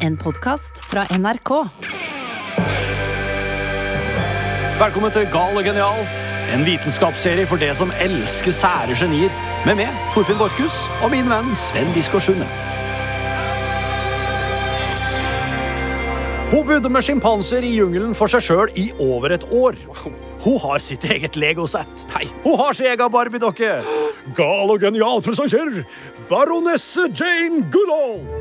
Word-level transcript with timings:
En 0.00 0.16
podkast 0.16 0.78
fra 0.88 1.02
NRK. 1.12 1.50
Velkommen 4.80 5.12
til 5.12 5.26
Gal 5.28 5.58
og 5.60 5.66
genial, 5.66 6.00
en 6.54 6.64
vitenskapsserie 6.64 7.44
for 7.48 7.60
det 7.60 7.74
som 7.76 7.92
elsker 8.00 8.54
sære 8.56 8.96
genier. 8.96 9.34
Med 9.66 9.76
meg, 9.82 9.92
Torfinn 10.14 10.40
Borchhus, 10.40 10.86
og 11.04 11.12
min 11.12 11.28
venn 11.28 11.52
Sven 11.52 11.92
Biskår 11.92 12.24
Sunde. 12.30 12.48
Hun 16.48 16.64
bodde 16.66 16.88
med 16.88 17.04
sjimpanser 17.04 17.68
i 17.68 17.76
jungelen 17.76 18.16
for 18.16 18.32
seg 18.32 18.48
sjøl 18.48 18.72
i 18.80 18.88
over 18.96 19.36
et 19.36 19.44
år. 19.52 19.76
Hun 20.40 20.56
har 20.64 20.80
sitt 20.80 21.04
eget 21.12 21.36
legosett. 21.36 22.08
Hun 22.40 22.56
har 22.56 22.72
sin 22.72 22.88
egen 22.88 23.12
Barbie-dokke. 23.12 23.82
Gal 24.40 24.72
og 24.72 24.80
genial 24.80 25.20
presenterer 25.28 25.84
baronesse 26.32 27.10
Jane 27.12 27.66
Goodall. 27.68 28.39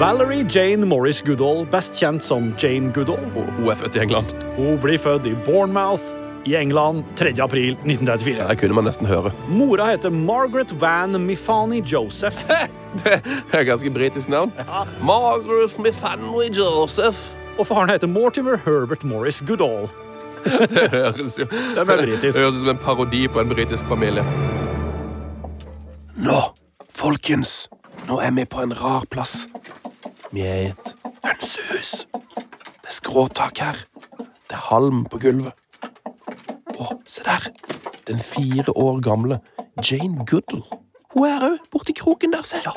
Valerie 0.00 0.46
Jane 0.48 0.86
Morris 0.86 1.20
Goodall, 1.20 1.66
best 1.68 1.98
kjent 2.00 2.24
som 2.24 2.54
Jane 2.58 2.88
Goodall. 2.96 3.20
Hun 3.34 3.66
er 3.68 3.76
født 3.76 3.98
i 3.98 4.00
England. 4.00 4.30
Hun 4.56 4.78
blir 4.80 4.96
født 4.96 5.26
i 5.28 5.34
Bournemouth 5.44 6.14
i 6.48 6.54
England 6.56 7.02
3. 7.20 7.34
april 7.44 7.74
1934. 7.84 8.46
Det 8.48 8.56
kunne 8.62 8.78
man 8.78 8.86
nesten 8.88 9.04
høre. 9.10 9.28
Mora 9.52 9.90
heter 9.90 10.08
Margaret 10.08 10.72
Van 10.80 11.20
Mifani 11.20 11.82
Joseph. 11.84 12.40
Det 13.04 13.18
er 13.52 13.66
ganske 13.68 13.90
britisk 13.92 14.32
navn. 14.32 14.54
Margaret 15.04 15.74
Smith-Henry 15.74 16.48
Joseph. 16.48 17.20
Og 17.58 17.68
faren 17.68 17.92
heter 17.92 18.08
Mortimer 18.08 18.56
Herbert 18.64 19.04
Morris 19.04 19.42
Goodall. 19.44 19.90
Det 20.76 20.86
høres 20.94 21.36
jo 21.38 21.44
Det 21.44 21.84
er. 21.84 22.06
Det 22.06 22.32
høres 22.38 22.56
ut 22.56 22.62
som 22.62 22.72
en 22.72 22.80
parodi 22.80 23.26
på 23.28 23.44
en 23.44 23.52
britisk 23.52 23.84
familie. 23.84 24.24
Nå, 26.16 26.40
folkens. 26.88 27.68
Nå 28.08 28.16
er 28.24 28.32
vi 28.32 28.48
på 28.48 28.64
en 28.64 28.72
rar 28.80 29.04
plass. 29.12 29.44
Vi 30.30 30.44
er 30.46 30.56
i 30.62 30.66
et 30.70 30.90
hønsehus. 31.24 32.06
Det 32.14 32.86
er 32.86 32.94
skråtak 32.94 33.58
her. 33.58 33.80
Det 34.18 34.54
er 34.54 34.62
halm 34.68 35.02
på 35.10 35.18
gulvet. 35.22 35.56
Å, 36.78 36.86
se 37.02 37.24
der. 37.26 37.48
Den 38.06 38.22
fire 38.22 38.70
år 38.78 39.00
gamle 39.02 39.40
Jane 39.82 40.26
Goodall. 40.30 40.62
Hun 41.10 41.26
er 41.26 41.46
òg 41.48 41.66
borti 41.72 41.94
kroken 41.98 42.34
der, 42.36 42.46
se. 42.46 42.62
Ja. 42.62 42.76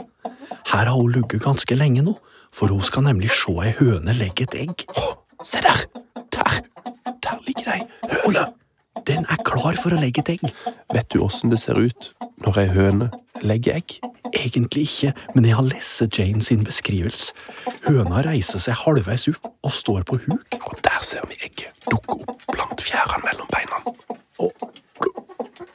Her 0.71 0.89
har 0.89 0.97
hun 0.97 1.13
ligget 1.13 1.43
ganske 1.45 1.77
lenge 1.77 2.01
nå, 2.05 2.15
for 2.53 2.73
hun 2.73 2.81
skal 2.81 3.05
nemlig 3.05 3.29
se 3.37 3.53
ei 3.61 3.75
høne 3.77 4.17
legge 4.17 4.47
et 4.47 4.57
egg. 4.63 4.87
Å, 4.97 5.13
se 5.45 5.61
der! 5.61 5.85
Der! 6.33 6.59
Der 7.23 7.39
ligger 7.45 7.69
det 7.69 7.75
ei 7.77 8.17
høne. 8.17 8.47
Den 9.07 9.25
er 9.27 9.39
klar 9.43 9.75
for 9.75 9.91
å 9.91 9.99
legge 9.99 10.21
et 10.23 10.29
egg. 10.37 10.43
Vet 10.93 11.09
du 11.11 11.19
åssen 11.25 11.51
det 11.51 11.59
ser 11.59 11.75
ut 11.75 12.11
når 12.43 12.59
ei 12.61 12.67
høne 12.71 13.09
legger 13.43 13.79
egg? 13.81 13.97
Egentlig 14.33 14.85
ikke, 14.87 15.11
men 15.35 15.45
jeg 15.45 15.57
har 15.57 15.67
lest 15.67 16.17
Jane 16.17 16.41
sin 16.41 16.63
beskrivelse. 16.65 17.35
Høna 17.83 18.23
reiser 18.25 18.63
seg 18.63 18.79
halvveis 18.85 19.27
opp 19.33 19.49
og 19.51 19.73
står 19.75 20.05
på 20.07 20.21
huk. 20.23 20.55
Og 20.55 20.79
der 20.85 21.03
ser 21.05 21.27
vi 21.27 21.37
egget 21.43 21.75
dukke 21.91 22.15
opp 22.15 22.47
blant 22.47 22.81
fjærene 22.81 23.25
mellom 23.27 23.51
beina. 23.51 23.81
Og 24.39 24.55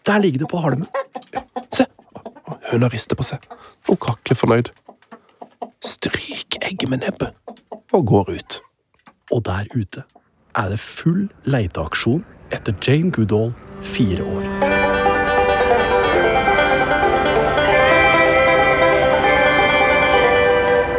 der 0.08 0.24
ligger 0.24 0.46
det 0.46 0.50
på 0.50 0.62
halmen. 0.64 0.88
Se! 1.74 1.84
Høna 2.70 2.88
rister 2.92 3.18
på 3.18 3.26
seg 3.28 3.44
og 3.92 4.00
kakler 4.02 4.40
fornøyd. 4.40 4.72
Stryk 5.84 6.58
egget 6.64 6.88
med 6.88 7.04
nebbet 7.04 7.36
og 7.92 8.08
går 8.08 8.34
ut. 8.38 8.58
Og 9.36 9.44
der 9.44 9.68
ute 9.76 10.08
er 10.56 10.72
det 10.72 10.80
full 10.80 11.28
leteaksjon 11.44 12.24
etter 12.54 12.74
Jane 12.84 13.10
Goodall 13.14 13.52
fire 13.82 14.24
år. 14.24 14.44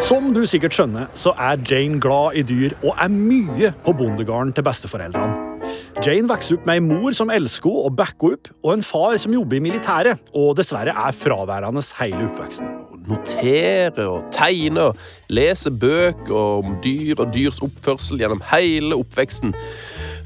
Som 0.09 0.31
du 0.33 0.42
sikkert 0.50 0.73
skjønner, 0.73 1.09
så 1.14 1.36
er 1.38 1.59
Jane 1.70 2.00
glad 2.02 2.39
i 2.39 2.42
dyr 2.42 2.73
og 2.81 2.95
er 2.95 3.11
mye 3.14 3.70
på 3.86 3.94
bondegården 3.94 4.55
til 4.58 4.66
besteforeldrene. 4.66 5.49
Jane 5.99 6.30
vokser 6.30 6.58
opp 6.58 6.65
med 6.65 6.80
ei 6.80 6.83
mor 6.86 7.14
som 7.14 7.30
elsker 7.33 7.70
henne 7.70 7.89
og 7.89 7.95
backer 7.99 8.37
opp, 8.37 8.49
og 8.64 8.71
en 8.73 8.86
far 8.86 9.17
som 9.21 9.36
jobber 9.36 9.60
i 9.60 9.64
militæret 9.67 10.31
og 10.33 10.55
dessverre 10.58 10.95
er 10.95 11.17
fraværende 11.17 11.83
hele 11.99 12.26
oppveksten. 12.30 12.71
Notere 13.10 14.05
og 14.05 14.27
tegne 14.33 14.89
og 14.89 14.99
lese 15.33 15.71
bøker 15.71 16.61
om 16.64 16.77
dyr 16.83 17.20
og 17.20 17.33
dyrs 17.33 17.61
oppførsel 17.66 18.21
gjennom 18.21 18.42
hele 18.52 18.98
oppveksten. 18.98 19.54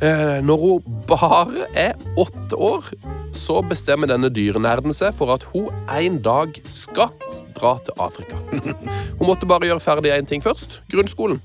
Eh, 0.04 0.40
Når 0.44 0.58
hun 0.60 1.04
bare 1.08 1.68
er 1.80 1.94
åtte 2.20 2.58
år, 2.60 2.90
så 3.32 3.62
bestemmer 3.64 4.10
denne 4.12 4.28
dyrenerden 4.34 4.92
seg 4.96 5.16
for 5.16 5.32
at 5.32 5.46
hun 5.54 5.70
en 5.96 6.18
dag 6.26 6.58
skal 6.68 7.14
dra 7.56 7.78
til 7.86 7.96
Afrika. 8.02 8.36
Hun 9.20 9.28
måtte 9.30 9.48
bare 9.48 9.70
gjøre 9.70 9.84
ferdig 9.84 10.12
én 10.12 10.28
ting 10.28 10.42
først 10.44 10.82
grunnskolen. 10.92 11.38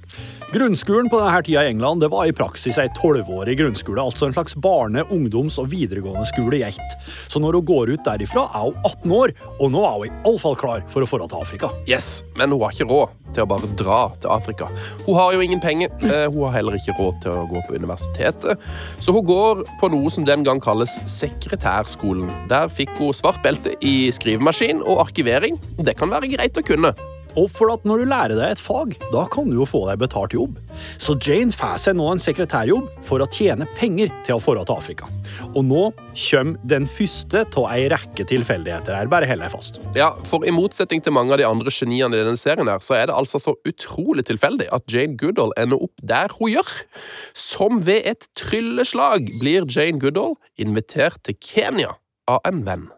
Grunnskolen 0.48 1.10
på 1.12 1.18
denne 1.20 1.42
tida 1.44 1.60
i 1.66 1.68
England 1.68 2.00
det 2.00 2.08
var 2.08 2.24
i 2.24 2.32
praksis 2.32 2.78
ei 2.80 2.86
tolvårig 2.96 3.58
grunnskole, 3.58 4.00
altså 4.00 4.24
en 4.26 4.32
slags 4.32 4.54
barne-, 4.56 5.02
ungdoms- 5.12 5.58
og 5.60 5.68
videregående 5.68 6.24
skole 6.30 6.56
i 6.56 6.62
ett. 6.64 6.94
Så 7.28 7.36
når 7.42 7.58
hun 7.58 7.66
går 7.68 7.92
ut 7.92 8.06
derifra, 8.06 8.46
er 8.56 8.70
hun 8.70 8.78
18 8.88 9.12
år, 9.12 9.34
og 9.58 9.74
nå 9.74 9.82
er 9.84 9.98
hun 9.98 10.14
iallfall 10.22 10.56
klar 10.56 10.86
for 10.88 11.04
å 11.04 11.10
dra 11.10 11.26
til 11.28 11.42
Afrika. 11.44 11.70
Yes, 11.90 12.22
Men 12.38 12.54
hun 12.56 12.62
har 12.64 12.72
ikke 12.72 12.88
råd 12.88 13.12
til 13.36 13.44
å 13.44 13.50
bare 13.50 13.68
dra 13.76 13.98
til 14.24 14.32
Afrika. 14.32 14.70
Hun 15.04 15.18
har 15.20 15.36
jo 15.36 15.44
ingen 15.44 15.60
penger. 15.60 15.92
eh, 16.08 16.30
Hun 16.32 16.40
har 16.46 16.56
heller 16.56 16.80
ikke 16.80 16.96
råd 16.96 17.20
til 17.26 17.36
å 17.36 17.44
gå 17.50 17.60
på 17.68 17.76
universitetet. 17.76 18.56
Så 19.04 19.12
hun 19.12 19.28
går 19.28 19.66
på 19.82 19.90
noe 19.92 20.08
som 20.08 20.24
den 20.24 20.48
gang 20.48 20.62
kalles 20.64 20.96
sekretærskolen. 21.12 22.32
Der 22.48 22.72
fikk 22.72 22.96
hun 22.96 23.12
svart 23.12 23.42
belte 23.44 23.76
i 23.84 24.08
skrivemaskin 24.08 24.80
og 24.80 25.04
arkivering. 25.04 25.60
Det 25.76 25.98
kan 26.00 26.08
være 26.08 26.32
greit 26.32 26.56
å 26.56 26.64
kunne. 26.64 26.94
Og 27.38 27.48
for 27.54 27.70
at 27.72 27.84
når 27.86 28.02
du 28.02 28.10
lærer 28.10 28.34
deg 28.38 28.54
et 28.54 28.62
fag, 28.62 28.96
da 29.12 29.24
kan 29.30 29.48
du 29.50 29.58
jo 29.60 29.66
få 29.68 29.84
deg 29.88 30.00
betalt 30.02 30.34
jobb. 30.34 30.56
Så 30.98 31.14
Jane 31.22 31.54
får 31.54 31.76
seg 31.84 31.98
nå 31.98 32.08
en 32.10 32.22
sekretærjobb 32.22 32.88
for 33.06 33.22
å 33.22 33.28
tjene 33.32 33.68
penger 33.78 34.10
til 34.26 34.38
å 34.38 34.42
dra 34.42 34.64
til 34.64 34.74
Afrika. 34.74 35.08
Og 35.52 35.62
nå 35.68 35.84
kommer 36.18 36.58
den 36.68 36.88
første 36.90 37.44
av 37.48 37.68
ei 37.70 37.86
rekke 37.92 38.26
tilfeldigheter 38.28 38.96
her. 38.96 39.10
Bare 39.12 39.28
hold 39.28 39.44
deg 39.44 39.52
fast. 39.52 39.80
Ja, 39.98 40.10
for 40.28 40.46
I 40.48 40.54
motsetning 40.54 41.02
til 41.04 41.14
mange 41.14 41.36
av 41.36 41.42
de 41.42 41.46
andre 41.48 41.72
geniene 41.74 42.16
i 42.16 42.24
denne 42.24 42.40
serien, 42.40 42.68
her, 42.68 42.82
så 42.84 42.98
er 42.98 43.08
det 43.10 43.16
altså 43.16 43.40
så 43.42 43.54
utrolig 43.68 44.26
tilfeldig 44.28 44.70
at 44.74 44.88
Jane 44.92 45.18
Goodall 45.20 45.54
ender 45.60 45.80
opp 45.88 45.94
der 46.02 46.34
hun 46.38 46.52
gjør. 46.56 46.74
Som 47.38 47.82
ved 47.86 48.06
et 48.08 48.28
trylleslag 48.38 49.28
blir 49.42 49.68
Jane 49.68 50.00
Goodall 50.02 50.38
invitert 50.58 51.22
til 51.28 51.38
Kenya 51.44 51.96
av 52.28 52.42
en 52.48 52.64
venn. 52.66 52.88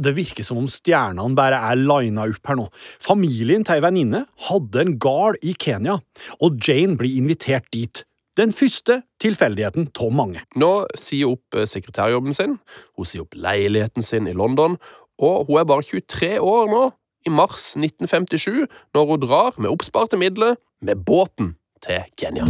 Det 0.00 0.14
virker 0.16 0.46
som 0.46 0.60
om 0.60 0.68
stjernene 0.70 1.36
bare 1.36 1.58
er 1.70 1.80
lina 1.80 2.24
opp 2.30 2.48
her 2.48 2.58
nå. 2.58 2.68
Familien 3.02 3.64
til 3.66 3.76
ei 3.76 3.84
venninne 3.84 4.24
hadde 4.48 4.84
en 4.84 4.94
gard 5.02 5.40
i 5.44 5.52
Kenya, 5.52 5.98
og 6.40 6.62
Jane 6.64 6.96
blir 7.00 7.18
invitert 7.20 7.68
dit. 7.74 8.04
Den 8.38 8.54
første 8.56 9.02
tilfeldigheten 9.20 9.90
av 10.00 10.12
mange. 10.14 10.40
Nå 10.56 10.86
sier 10.98 11.28
hun 11.28 11.36
opp 11.36 11.58
eh, 11.58 11.68
sekretærjobben 11.68 12.36
sin, 12.36 12.56
hun 12.96 13.08
sier 13.08 13.26
opp 13.26 13.36
leiligheten 13.36 14.06
sin 14.06 14.30
i 14.30 14.36
London, 14.36 14.78
og 15.20 15.50
hun 15.50 15.60
er 15.60 15.68
bare 15.68 15.84
23 15.84 16.38
år 16.40 16.70
nå, 16.72 16.84
i 17.28 17.32
mars 17.34 17.74
1957, 17.76 18.64
når 18.96 19.10
hun 19.10 19.26
drar 19.26 19.58
med 19.60 19.68
oppsparte 19.74 20.16
midler 20.16 20.56
med 20.80 21.04
båten 21.04 21.58
til 21.84 22.06
Kenya. 22.16 22.48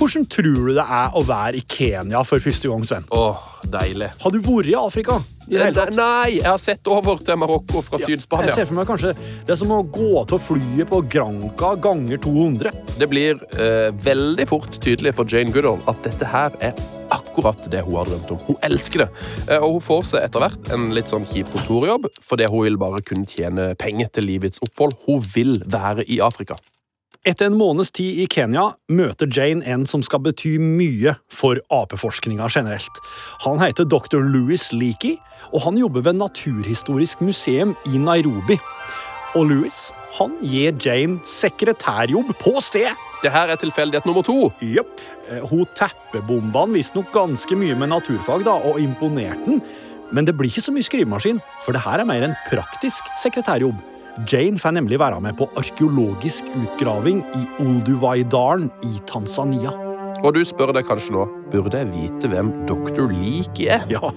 Hvordan 0.00 0.24
tror 0.32 0.54
du 0.56 0.68
det 0.72 0.80
er 0.80 1.12
å 1.12 1.20
være 1.28 1.58
i 1.58 1.62
Kenya 1.68 2.22
for 2.24 2.40
første 2.40 2.70
gang, 2.70 2.84
Sven? 2.88 3.04
Åh, 3.12 3.42
deilig. 3.68 4.06
Har 4.22 4.32
du 4.32 4.38
vært 4.40 4.70
i 4.70 4.76
Afrika? 4.78 5.18
I 5.50 5.58
hele 5.60 5.74
tatt? 5.76 5.92
Nei, 5.92 6.38
jeg 6.38 6.46
har 6.46 6.56
sett 6.62 6.88
over 6.88 7.20
til 7.20 7.36
Marokko 7.36 7.82
fra 7.84 8.00
Jeg 8.00 8.14
Syd-Spania. 8.14 8.54
ser 8.56 8.64
for 8.70 8.78
meg 8.78 8.88
kanskje 8.88 9.12
Det 9.18 9.52
er 9.52 9.58
som 9.60 9.74
å 9.76 9.82
gå 9.84 10.22
til 10.30 10.40
flyet 10.46 10.88
på 10.88 11.02
Granca 11.12 11.74
ganger 11.84 12.16
200. 12.24 12.72
Det 12.96 13.10
blir 13.12 13.44
eh, 13.60 13.90
veldig 14.08 14.48
fort 14.48 14.80
tydelig 14.80 15.12
for 15.20 15.28
Jane 15.28 15.52
Goodall 15.52 15.84
at 15.90 16.00
dette 16.08 16.32
her 16.32 16.56
er 16.64 16.80
akkurat 17.12 17.60
det 17.68 17.84
hun 17.84 18.00
har 18.00 18.08
drømt 18.08 18.32
om. 18.38 18.40
Hun 18.48 18.60
elsker 18.70 19.04
det. 19.04 19.10
Eh, 19.50 19.60
og 19.60 19.76
hun 19.76 19.84
får 19.84 20.08
seg 20.14 20.24
etter 20.30 20.46
hvert 20.46 20.72
en 20.72 20.94
litt 20.96 21.12
sånn 21.12 21.28
kjip 21.28 21.52
kontorjobb, 21.52 22.08
fordi 22.24 22.48
hun 22.48 22.70
vil 22.70 22.80
bare 22.80 23.04
kunne 23.04 23.28
tjene 23.28 23.74
penger 23.76 24.08
til 24.16 24.30
livets 24.32 24.64
opphold. 24.64 24.96
Hun 25.04 25.20
vil 25.36 25.58
være 25.68 26.08
i 26.08 26.22
Afrika. 26.24 26.56
Etter 27.28 27.50
en 27.50 27.56
måneds 27.60 27.90
tid 27.92 28.16
i 28.22 28.24
Kenya 28.32 28.62
møter 28.88 29.28
Jane 29.28 29.60
en 29.68 29.82
som 29.84 30.00
skal 30.00 30.22
bety 30.24 30.54
mye 30.56 31.12
for 31.28 31.58
apeforskninga 31.68 32.46
generelt. 32.48 33.00
Han 33.44 33.60
heter 33.60 33.84
dr. 33.84 34.22
Louis 34.24 34.70
Leakey, 34.72 35.18
og 35.52 35.66
han 35.66 35.76
jobber 35.76 36.06
ved 36.06 36.16
Naturhistorisk 36.16 37.20
museum 37.20 37.74
i 37.92 38.00
Nairobi. 38.00 38.56
Og 39.36 39.50
Louis 39.50 39.82
han 40.16 40.38
gir 40.40 40.72
Jane 40.80 41.20
sekretærjobb 41.28 42.32
på 42.40 42.54
sted. 42.64 42.88
Det 43.20 43.34
her 43.36 43.52
er 43.52 43.60
tilfeldighet 43.60 44.08
nummer 44.08 44.24
to. 44.24 44.48
Jepp. 44.64 44.96
Eh, 45.28 45.44
Hun 45.44 45.68
teppebomba 45.76 46.64
han 46.64 46.72
visstnok 46.72 47.12
ganske 47.12 47.52
mye 47.52 47.76
med 47.76 47.92
naturfag 47.92 48.48
da, 48.48 48.56
og 48.64 48.80
imponerte 48.80 49.44
han. 49.44 49.60
Men 50.10 50.24
det 50.24 50.38
blir 50.38 50.48
ikke 50.48 50.64
så 50.64 50.72
mye 50.72 50.88
skrivemaskin, 50.88 51.44
for 51.66 51.76
det 51.76 51.84
her 51.84 52.00
er 52.00 52.08
mer 52.08 52.24
en 52.24 52.38
praktisk 52.48 53.12
sekretærjobb. 53.20 53.89
Jane 54.28 54.58
får 54.58 54.74
nemlig 54.76 54.98
være 55.00 55.20
med 55.22 55.36
på 55.38 55.46
arkeologisk 55.58 56.48
utgraving 56.58 57.22
i 57.36 57.44
Olduvai-dalen 57.62 58.68
i 58.84 58.98
Tanzania. 59.08 59.72
Og 60.20 60.34
du 60.36 60.42
spør 60.44 60.74
deg 60.76 60.84
kanskje 60.84 61.14
nå 61.14 61.22
burde 61.50 61.78
jeg 61.80 61.88
vite 61.94 62.28
hvem 62.28 62.50
Dr. 62.68 63.06
Leaky 63.08 63.68
er. 63.72 63.86
Ja. 63.88 64.10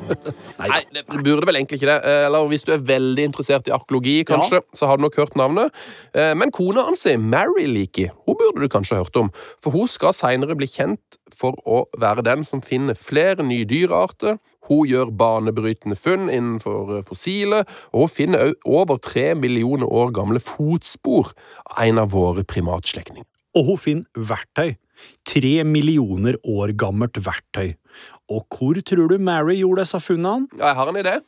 Nei, 0.60 0.68
Nei, 0.74 0.82
det 0.98 1.06
burde 1.08 1.48
vel 1.48 1.60
egentlig 1.62 1.80
ikke 1.80 1.92
det. 1.94 2.00
Eh, 2.10 2.26
Eller 2.28 2.50
hvis 2.52 2.66
du 2.68 2.74
er 2.76 2.84
veldig 2.84 3.28
interessert 3.30 3.70
i 3.70 3.74
arkeologi, 3.76 4.18
kanskje, 4.28 4.60
så 4.76 4.90
har 4.90 5.00
du 5.00 5.06
nok 5.06 5.16
hørt 5.22 5.38
navnet. 5.40 5.72
Eh, 6.12 6.34
Men 6.36 6.52
kona 6.52 6.84
hans, 6.90 7.06
Mary 7.22 7.70
Leakey, 7.70 8.10
hun 8.28 8.38
burde 8.42 8.66
du 8.66 8.70
kanskje 8.74 8.98
ha 8.98 9.06
hørt 9.06 9.22
om. 9.22 9.32
For 9.64 9.72
hun 9.72 9.88
skal 9.88 10.16
seinere 10.18 10.58
bli 10.60 10.68
kjent 10.68 11.18
for 11.34 11.56
å 11.64 11.86
være 12.02 12.26
den 12.28 12.44
som 12.44 12.62
finner 12.62 13.00
flere 13.00 13.46
nye 13.46 13.66
dyrearter. 13.70 14.42
Hun 14.70 14.88
gjør 14.88 15.12
banebrytende 15.20 15.98
funn 16.00 16.30
innenfor 16.32 16.98
eh, 16.98 17.04
fossile, 17.08 17.64
og 17.92 18.06
hun 18.06 18.14
finner 18.14 18.54
over 18.64 19.02
tre 19.04 19.34
millioner 19.36 19.90
år 19.90 20.14
gamle 20.16 20.42
fotspor 20.44 21.34
av 21.66 21.84
en 21.88 22.02
av 22.06 22.14
våre 22.16 22.46
primatslektninger. 22.48 23.28
Og 23.58 23.74
hun 23.74 23.82
finner 23.82 24.26
verktøy. 24.32 24.76
Tre 25.28 25.54
millioner 25.68 26.38
år 26.48 26.72
gammelt 26.80 27.20
verktøy. 27.26 27.76
Og 28.32 28.48
hvor 28.56 28.80
tror 28.88 29.12
du 29.12 29.20
Mary 29.20 29.60
gjorde 29.60 29.84
disse 29.84 30.00
funnene? 30.02 30.48
Ja, 30.58 30.72
jeg 30.72 30.80
har 30.80 30.92
en 30.92 31.02
idé. 31.02 31.20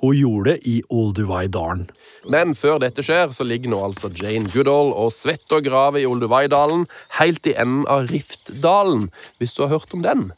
Hun 0.00 0.14
gjorde 0.14 0.52
det 0.52 0.68
i 0.68 0.80
Olduvai-dalen. 0.92 1.86
Men 2.30 2.52
før 2.58 2.78
dette 2.82 3.02
skjer, 3.04 3.32
så 3.32 3.46
ligger 3.48 3.72
nå 3.72 3.80
altså 3.88 4.10
Jane 4.12 4.50
Goodall 4.52 4.92
og 4.92 5.12
svetter 5.16 5.58
og 5.58 5.66
graver 5.66 6.02
i 6.02 6.08
Olduvai-dalen, 6.08 6.84
helt 7.16 7.48
i 7.48 7.56
enden 7.56 7.86
av 7.90 8.10
Riftdalen, 8.12 9.08
hvis 9.40 9.56
du 9.56 9.64
har 9.64 9.72
hørt 9.78 9.96
om 9.96 10.04
den. 10.04 10.28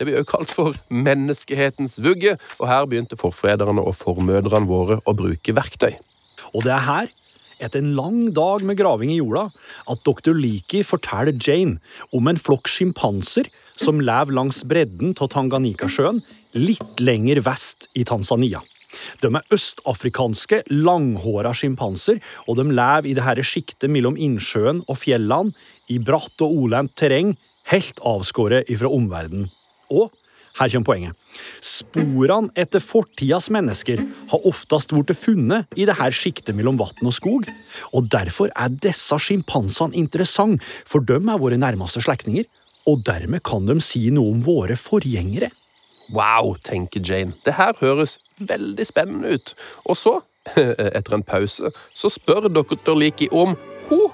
Det 0.00 0.06
blir 0.08 0.16
også 0.16 0.30
kalt 0.32 0.52
for 0.56 0.76
menneskehetens 0.88 1.98
vugge, 2.00 2.38
og 2.56 2.68
her 2.70 2.86
begynte 2.88 3.18
forfedrene 3.20 3.82
og 3.84 3.98
formødrene 4.00 4.64
våre 4.64 4.96
å 5.04 5.12
bruke 5.12 5.52
verktøy. 5.52 5.92
Og 6.56 6.64
det 6.64 6.72
er 6.72 6.86
her, 6.86 7.10
etter 7.60 7.82
en 7.82 7.92
lang 7.98 8.30
dag 8.32 8.64
med 8.64 8.78
graving 8.80 9.12
i 9.12 9.18
jorda, 9.18 9.50
at 9.92 10.00
dr. 10.08 10.32
Leakey 10.32 10.86
forteller 10.88 11.36
Jane 11.36 11.76
om 12.16 12.32
en 12.32 12.40
flokk 12.40 12.72
sjimpanser 12.72 13.52
som 13.76 14.00
lever 14.00 14.32
langs 14.40 14.62
bredden 14.64 15.12
av 15.20 15.28
Tanganyikasjøen, 15.36 16.24
litt 16.56 17.04
lenger 17.04 17.44
vest 17.44 17.90
i 17.92 18.08
Tanzania. 18.08 18.64
De 19.20 19.28
er 19.28 19.52
østafrikanske, 19.52 20.64
langhåra 20.72 21.52
sjimpanser, 21.52 22.24
og 22.48 22.56
de 22.56 22.70
lever 22.72 23.12
i 23.12 23.16
dette 23.20 23.44
sjiktet 23.44 23.92
mellom 23.92 24.16
innsjøen 24.16 24.80
og 24.88 25.02
fjellene, 25.04 25.52
i 25.92 26.00
bratt 26.00 26.40
og 26.40 26.56
olendt 26.64 26.96
terreng, 26.96 27.36
helt 27.68 28.00
avskåret 28.06 28.72
ifra 28.72 28.88
omverdenen. 28.88 29.50
Og 29.90 30.10
her 30.58 30.68
kommer 30.72 30.88
poenget. 30.90 31.16
Sporene 31.64 32.50
etter 32.58 32.82
fortidas 32.82 33.48
mennesker 33.54 34.02
har 34.32 34.46
oftest 34.48 34.92
blitt 34.92 35.14
funnet 35.18 35.78
i 35.78 35.86
det 35.88 35.96
her 36.00 36.14
sjiktet 36.14 36.56
mellom 36.58 36.80
vann 36.80 37.06
og 37.06 37.14
skog, 37.14 37.46
og 37.94 38.10
derfor 38.12 38.50
er 38.58 38.74
disse 38.82 39.16
sjimpansene 39.22 39.96
interessante, 39.96 40.64
for 40.86 41.04
de 41.06 41.20
er 41.20 41.40
våre 41.40 41.60
nærmeste 41.60 42.02
slektninger, 42.04 42.48
og 42.90 43.04
dermed 43.06 43.44
kan 43.46 43.68
de 43.68 43.78
si 43.84 44.08
noe 44.12 44.34
om 44.34 44.44
våre 44.44 44.76
forgjengere. 44.80 45.50
Wow, 46.10 46.56
tenker 46.66 47.04
Jane. 47.06 47.36
Det 47.44 47.54
her 47.54 47.76
høres 47.78 48.18
veldig 48.40 48.86
spennende 48.88 49.36
ut. 49.36 49.54
Og 49.86 49.96
så, 49.96 50.16
etter 50.56 51.14
en 51.14 51.26
pause, 51.26 51.70
så 51.94 52.10
spør 52.10 52.50
dr. 52.50 52.96
Liki 52.98 53.30
om 53.30 53.54
hun 53.90 54.08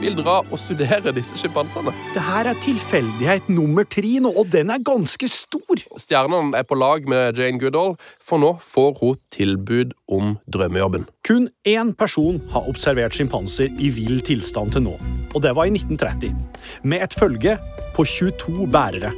vil 0.00 0.16
dra 0.18 0.40
og 0.44 0.58
studere 0.60 1.12
disse 1.16 1.38
sjimpansene. 1.40 1.92
Det 2.14 2.24
her 2.24 2.50
er 2.50 2.60
tilfeldighet 2.64 3.50
nummer 3.52 3.86
tre 3.88 4.18
nå, 4.22 4.32
og 4.32 4.50
den 4.52 4.72
er 4.74 4.82
ganske 4.84 5.28
stor. 5.30 5.82
Stjernene 5.98 6.56
er 6.58 6.66
på 6.68 6.78
lag 6.78 7.06
med 7.08 7.38
Jane 7.38 7.60
Goodall, 7.60 7.96
for 7.98 8.40
nå 8.42 8.54
får 8.62 8.98
hun 9.00 9.20
tilbud 9.34 9.94
om 10.14 10.36
drømmejobben. 10.52 11.08
Kun 11.26 11.48
én 11.68 11.94
person 11.98 12.40
har 12.52 12.68
observert 12.70 13.16
sjimpanser 13.16 13.72
i 13.78 13.90
vill 13.94 14.22
tilstand 14.24 14.74
til 14.76 14.86
nå, 14.86 14.96
og 15.34 15.42
det 15.44 15.54
var 15.56 15.68
i 15.68 15.74
1930. 15.74 16.34
Med 16.88 17.04
et 17.04 17.16
følge 17.18 17.58
på 17.96 18.06
22 18.06 18.68
bærere. 18.72 19.12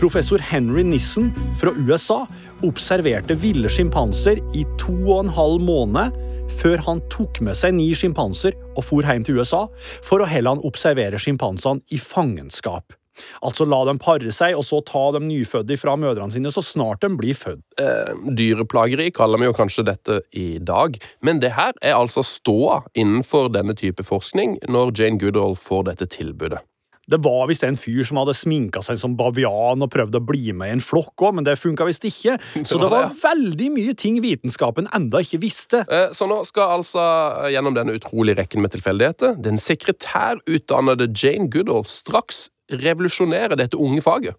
Professor 0.00 0.40
Henry 0.40 0.82
Nissen 0.86 1.32
fra 1.60 1.72
USA 1.76 2.22
observerte 2.64 3.36
ville 3.40 3.68
sjimpanser 3.72 4.40
i 4.56 4.64
to 4.80 4.94
og 5.04 5.26
en 5.26 5.34
halv 5.36 5.60
måned 5.64 6.14
før 6.52 6.84
han 6.86 7.02
tok 7.12 7.40
med 7.44 7.58
seg 7.58 7.74
ni 7.76 7.90
sjimpanser 7.96 8.56
og 8.76 8.84
for 8.84 9.06
hjem 9.06 9.26
til 9.26 9.40
USA 9.40 9.66
for 10.04 10.22
å 10.22 10.28
heller 10.30 10.56
han 10.56 10.68
observere 10.68 11.20
sjimpansene 11.20 11.84
i 11.92 12.00
fangenskap. 12.02 12.96
Altså 13.40 13.64
la 13.68 13.78
dem 13.88 14.00
pare 14.02 14.32
seg, 14.34 14.56
og 14.58 14.64
så 14.66 14.82
ta 14.84 15.06
de 15.16 15.22
nyfødte 15.24 15.78
fra 15.80 15.96
mødrene 16.00 16.34
sine 16.34 16.52
så 16.52 16.64
snart 16.64 17.04
de 17.04 17.10
blir 17.16 17.36
født. 17.38 17.64
Eh, 17.80 18.12
dyreplageri 18.38 19.10
kaller 19.16 19.40
vi 19.40 19.48
jo 19.48 19.56
kanskje 19.56 19.86
dette 19.88 20.20
i 20.36 20.58
dag, 20.60 20.98
men 21.24 21.40
det 21.40 21.54
her 21.56 21.76
er 21.80 21.96
altså 21.96 22.24
ståa 22.26 22.82
innenfor 22.94 23.50
denne 23.54 23.76
type 23.78 24.04
forskning 24.06 24.58
når 24.68 24.96
Jane 24.98 25.20
Goodall 25.22 25.56
får 25.58 25.90
dette 25.92 26.10
tilbudet. 26.18 26.62
Det 27.06 27.20
var 27.22 27.46
visst 27.46 27.62
en 27.62 27.76
fyr 27.78 28.02
som 28.08 28.18
hadde 28.18 28.34
sminka 28.34 28.80
seg 28.82 28.98
som 28.98 29.12
bavian 29.18 29.84
og 29.84 29.90
prøvd 29.92 30.18
å 30.18 30.22
bli 30.26 30.50
med 30.56 30.72
i 30.72 30.74
en 30.74 30.82
flokk 30.82 31.22
òg, 31.28 31.36
men 31.38 31.46
det 31.46 31.54
funka 31.60 31.86
visst 31.86 32.06
ikke. 32.08 32.34
Så 32.66 32.80
det 32.82 32.90
var 32.90 33.12
veldig 33.22 33.68
mye 33.76 33.94
ting 33.98 34.18
vitenskapen 34.24 34.90
enda 34.96 35.22
ikke 35.22 35.38
visste. 35.44 35.84
Eh, 35.86 36.10
Så 36.16 36.26
nå 36.26 36.40
skal 36.48 36.80
altså, 36.80 37.04
eh, 37.44 37.52
gjennom 37.54 37.78
denne 37.78 37.94
utrolige 37.94 38.40
rekken 38.42 38.64
med 38.64 38.74
tilfeldigheter, 38.74 39.38
den 39.38 39.62
sekretærutdannede 39.62 41.12
Jane 41.14 41.46
Goodall 41.52 41.86
straks 41.86 42.48
revolusjonere 42.72 43.56
dette 43.58 43.78
unge 43.78 44.02
faget. 44.04 44.36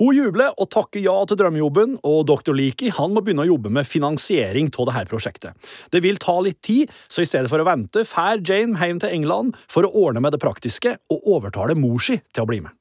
Hun 0.00 0.16
jubler 0.16 0.52
og 0.60 0.70
takker 0.72 1.02
ja 1.04 1.14
til 1.28 1.38
drømmejobben, 1.40 1.98
og 2.08 2.26
dr. 2.28 2.52
Leakey 2.56 2.92
han 2.96 3.14
må 3.14 3.22
begynne 3.24 3.46
å 3.46 3.50
jobbe 3.52 3.72
med 3.72 3.88
finansiering 3.88 4.70
av 4.72 4.90
dette 4.90 5.08
prosjektet. 5.12 5.72
Det 5.92 6.02
vil 6.04 6.20
ta 6.22 6.38
litt 6.44 6.60
tid, 6.64 6.92
så 7.08 7.24
i 7.24 7.28
stedet 7.28 7.50
for 7.52 7.62
å 7.62 7.68
vente 7.68 8.04
fær 8.08 8.42
Jane 8.44 8.78
hjem 8.80 9.02
til 9.02 9.16
England 9.16 9.56
for 9.70 9.86
å 9.86 9.92
ordne 10.06 10.24
med 10.24 10.36
det 10.36 10.42
praktiske 10.42 10.96
og 11.12 11.28
overtale 11.38 11.76
mor 11.78 12.00
si 12.02 12.18
til 12.32 12.44
å 12.44 12.50
bli 12.50 12.62
med. 12.64 12.72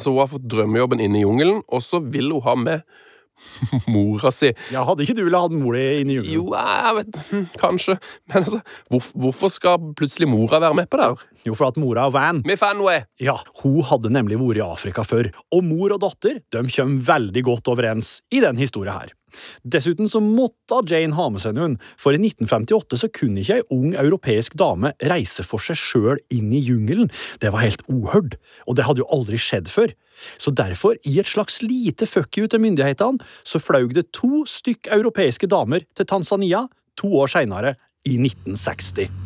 Så 0.00 0.12
hun 0.12 0.22
har 0.22 0.30
fått 0.30 0.46
drømmejobben 0.48 1.02
inne 1.04 1.20
i 1.20 1.26
jungelen, 1.26 1.60
og 1.68 1.82
så 1.84 2.00
vil 2.00 2.32
hun 2.32 2.46
ha 2.46 2.56
med 2.56 3.02
mora 3.92 4.32
si. 4.34 4.52
Ja, 4.72 4.84
Hadde 4.86 5.04
ikke 5.04 5.16
du 5.18 5.22
villet 5.26 5.40
ha 5.40 5.50
mor 5.52 5.76
di 5.76 5.84
inn 6.00 6.12
i 6.12 6.18
jungelen? 6.18 6.36
Jo, 6.36 6.46
jeg 6.56 6.96
vet 7.00 7.20
hm, 7.30 7.44
Kanskje. 7.60 7.98
Men 8.30 8.42
altså, 8.42 8.62
hvor, 8.92 9.10
hvorfor 9.24 9.52
skal 9.54 9.90
plutselig 9.98 10.30
mora 10.30 10.60
være 10.62 10.78
med 10.80 10.90
på 10.92 11.00
det? 11.00 11.10
Jo, 11.46 11.56
for 11.58 11.68
at 11.70 11.80
mora 11.80 12.06
er 12.08 12.14
van. 12.16 12.42
Med 12.48 12.60
fanway. 12.60 13.04
Ja, 13.22 13.36
hun 13.62 13.82
hadde 13.86 14.12
nemlig 14.14 14.40
vært 14.40 14.62
i 14.62 14.66
Afrika 14.66 15.04
før, 15.06 15.30
og 15.54 15.66
mor 15.66 15.96
og 15.96 16.02
datter 16.04 16.40
de 16.40 16.64
kommer 16.72 17.06
veldig 17.12 17.46
godt 17.46 17.72
overens 17.72 18.18
i 18.34 18.42
den 18.44 18.58
historien 18.60 18.96
her. 18.96 19.14
Dessuten 19.64 20.10
så 20.10 20.20
måtte 20.22 20.82
Jane 20.88 21.16
ha 21.16 21.28
med 21.32 21.42
seg 21.44 21.56
noen, 21.56 21.76
for 22.00 22.16
i 22.16 22.20
1958 22.20 23.00
så 23.02 23.10
kunne 23.12 23.42
ikke 23.42 23.60
ei 23.60 23.66
ung 23.74 23.94
europeisk 23.98 24.56
dame 24.58 24.94
reise 25.12 25.44
for 25.46 25.62
seg 25.62 25.78
sjøl 25.80 26.22
inn 26.32 26.52
i 26.54 26.62
jungelen. 26.62 27.10
Det 27.42 27.52
var 27.54 27.64
helt 27.66 27.84
uhørt, 27.90 28.38
og 28.66 28.78
det 28.78 28.88
hadde 28.88 29.04
jo 29.04 29.10
aldri 29.12 29.40
skjedd 29.40 29.70
før. 29.72 29.94
Så 30.40 30.52
derfor, 30.56 30.96
i 31.04 31.18
et 31.20 31.28
slags 31.28 31.60
lite 31.64 32.08
fuck 32.08 32.38
you 32.38 32.48
til 32.48 32.62
myndighetene, 32.64 33.20
så 33.44 33.60
flaug 33.60 33.92
det 33.96 34.08
to 34.16 34.46
stykk 34.48 34.88
europeiske 34.96 35.50
damer 35.52 35.84
til 35.96 36.08
Tanzania 36.08 36.66
to 36.96 37.12
år 37.20 37.32
seinere, 37.36 37.76
i 38.06 38.14
1960. 38.22 39.25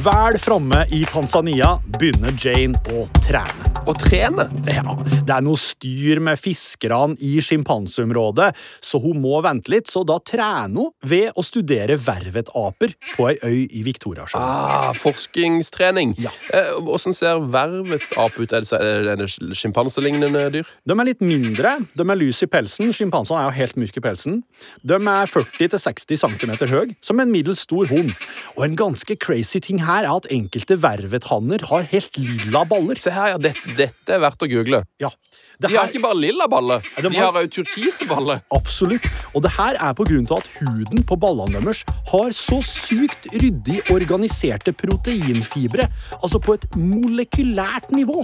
Vel 0.00 0.38
framme 0.38 0.86
i 0.96 1.02
Tanzania 1.04 1.74
begynner 1.98 2.32
Jane 2.40 2.78
å 2.88 3.02
trene. 3.20 3.66
Å 3.84 3.92
trene. 3.96 4.46
Ja, 4.68 4.94
det 5.26 5.32
er 5.34 5.42
noe 5.44 5.58
styr 5.60 6.20
med 6.24 6.38
fiskerne 6.40 7.16
i 7.20 7.34
sjimpanseområdet, 7.44 8.50
så 8.84 9.00
hun 9.02 9.18
må 9.20 9.40
vente 9.44 9.72
litt, 9.72 9.90
så 9.90 10.00
da 10.08 10.16
trener 10.24 10.86
hun 10.86 10.92
ved 11.10 11.36
å 11.36 11.44
studere 11.44 11.98
vervetaper 12.00 12.94
på 13.16 13.26
ei 13.28 13.36
øy 13.44 13.58
i 13.80 13.82
Victoriasjøen. 13.84 14.40
Ah, 14.40 14.94
forskningstrening. 14.96 16.14
Ja. 16.22 16.32
Eh, 16.54 16.72
Hvordan 16.80 17.16
ser 17.16 17.42
vervetape 17.52 18.44
ut? 18.44 18.56
Er 18.56 18.64
det, 18.64 18.80
er 19.12 19.20
det 19.20 19.28
sjimpanselignende 19.58 20.46
dyr? 20.54 20.72
De 20.88 20.96
er 20.96 21.10
litt 21.10 21.24
mindre, 21.24 21.74
de 21.92 22.06
er 22.06 22.20
lys 22.20 22.40
i 22.46 22.50
pelsen, 22.52 22.94
sjimpansene 22.96 23.42
er 23.42 23.50
jo 23.50 23.58
helt 23.58 23.80
myke 23.80 24.00
i 24.00 24.06
pelsen. 24.06 24.40
De 24.80 24.96
er 24.96 25.34
40-60 25.36 26.24
cm 26.24 26.56
høy, 26.72 26.96
som 27.04 27.20
en 27.20 27.32
middels 27.32 27.66
stor 27.66 27.90
hund. 27.90 28.14
Og 28.56 28.64
en 28.68 28.80
ganske 28.80 29.18
crazy 29.20 29.60
ting 29.64 29.80
her 29.82 29.89
er 29.90 30.08
at 30.10 30.28
enkelte 30.32 30.78
vervethanner 30.82 31.64
har 31.70 31.86
helt 31.90 32.18
lilla 32.20 32.64
baller. 32.68 32.98
Se 33.00 33.12
her, 33.14 33.34
ja. 33.34 33.40
Dette, 33.42 33.76
dette 33.78 34.16
er 34.16 34.22
verdt 34.22 34.46
å 34.46 34.50
google. 34.50 34.84
Ja, 35.02 35.10
De 35.60 35.74
har 35.76 35.88
ikke 35.90 36.02
bare 36.02 36.16
lilla 36.16 36.46
baller, 36.48 36.80
de 36.96 37.10
har- 37.16 37.32
òg 37.32 37.50
turkise 37.52 38.06
baller. 38.08 38.40
absolutt. 38.52 39.06
Og 39.34 39.42
det 39.42 39.50
her 39.52 39.76
er 39.80 39.92
på 39.94 40.04
grunn 40.08 40.26
av 40.30 40.38
at 40.38 40.48
huden 40.60 41.02
på 41.04 41.16
ballene 41.20 41.60
deres 41.60 41.84
har 42.10 42.30
så 42.32 42.60
sykt 42.64 43.28
ryddig 43.32 43.82
organiserte 43.92 44.72
proteinfibre, 44.72 45.86
altså 46.22 46.40
på 46.40 46.54
et 46.54 46.64
molekylært 46.76 47.90
nivå. 47.92 48.20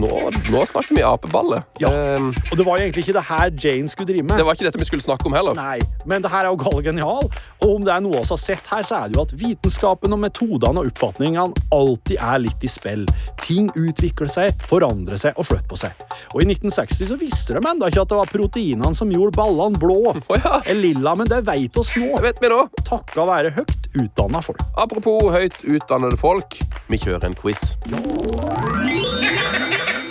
Nå, 0.00 0.10
nå 0.50 0.62
snakker 0.70 0.96
vi 0.96 1.02
apeballe. 1.06 1.62
Ja. 1.80 1.90
Um, 2.16 2.30
Og 2.50 2.56
det 2.56 2.66
var 2.66 2.78
jo 2.78 2.84
egentlig 2.86 3.04
ikke 3.06 3.16
det 3.18 3.24
her 3.28 3.50
Jane 3.50 3.88
skulle 3.88 4.08
drive 4.12 4.22
med. 4.24 4.36
det 4.38 4.46
var 4.46 4.54
ikke 4.54 4.64
dette 4.68 4.78
vi 4.80 4.84
skulle 4.88 5.04
snakke 5.04 5.26
om 5.26 5.32
heller. 5.36 5.54
Nei, 5.54 5.78
men 6.06 6.22
det 6.22 6.30
her 6.30 6.44
er 6.46 6.50
jo 6.50 6.56
gal 6.60 6.82
genial, 6.82 7.30
og 7.60 7.68
om 7.76 7.84
det 7.84 7.94
er 7.94 8.00
noe 8.00 8.12
vi 8.20 8.24
har 8.30 8.40
sett 8.40 8.66
her, 8.72 8.82
så 8.82 9.04
er 9.04 9.08
det 9.08 9.16
jo 9.16 9.22
at 9.22 9.34
vitenskapen 9.40 10.12
og 10.12 10.20
metodene 10.22 10.80
og 10.82 10.90
oppfatningene 10.90 11.54
alltid 11.72 12.16
er 12.20 12.38
litt 12.38 12.64
i 12.64 12.70
spill. 12.70 13.06
Ting 13.44 13.70
utvikler 13.76 14.30
seg, 14.30 14.54
forandrer 14.70 15.18
seg 15.20 15.36
og 15.36 15.46
flytter 15.46 15.68
på 15.70 15.78
seg. 15.78 15.92
Og 16.34 16.42
I 16.42 16.48
1960 16.70 17.10
så 17.10 17.16
visste 17.20 17.56
de 17.56 17.62
ennå 17.66 17.88
ikke 17.90 18.02
at 18.04 18.12
det 18.12 18.18
var 18.20 18.30
proteinene 18.30 18.94
som 18.96 19.10
gjorde 19.12 19.36
ballene 19.38 19.80
blå. 19.80 19.98
Oh, 20.30 20.36
ja, 20.38 20.60
Eller 20.66 20.80
lilla, 20.94 21.14
men 21.18 21.26
det 21.30 21.42
veit 21.46 21.76
oss 21.80 21.92
nå. 21.98 22.12
det 22.16 22.22
vet 22.28 22.42
vi 22.44 22.50
nå. 22.52 22.60
Takka 22.86 23.24
være 23.28 23.50
høyt 23.56 23.88
utdanna 23.98 24.42
folk. 24.44 24.60
Apropos 24.78 25.30
høyt 25.34 25.64
utdannede 25.66 26.18
folk, 26.20 26.58
vi 26.90 26.98
kjører 27.02 27.30
en 27.30 27.34
quiz. 27.38 27.72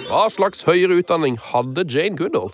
Hva 0.10 0.24
slags 0.34 0.64
høyere 0.66 0.98
utdanning 1.04 1.36
hadde 1.52 1.84
Jane 1.88 2.18
Goodall? 2.18 2.50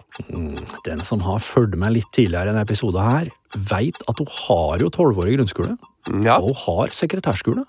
Den 0.86 1.02
som 1.08 1.22
har 1.24 1.40
fulgt 1.44 1.78
med 1.80 1.96
litt 1.96 2.10
tidligere 2.16 2.50
i 2.50 2.52
denne 2.52 2.66
episoden 2.68 3.00
her, 3.08 3.32
veit 3.72 4.02
at 4.12 4.20
hun 4.20 4.28
har 4.42 4.84
jo 4.84 4.92
tolvårig 4.94 5.38
grunnskole. 5.38 5.78
Ja, 6.26 6.36
Og 6.42 6.52
hun 6.52 6.60
har 6.66 6.92
sekretærskole. 6.94 7.64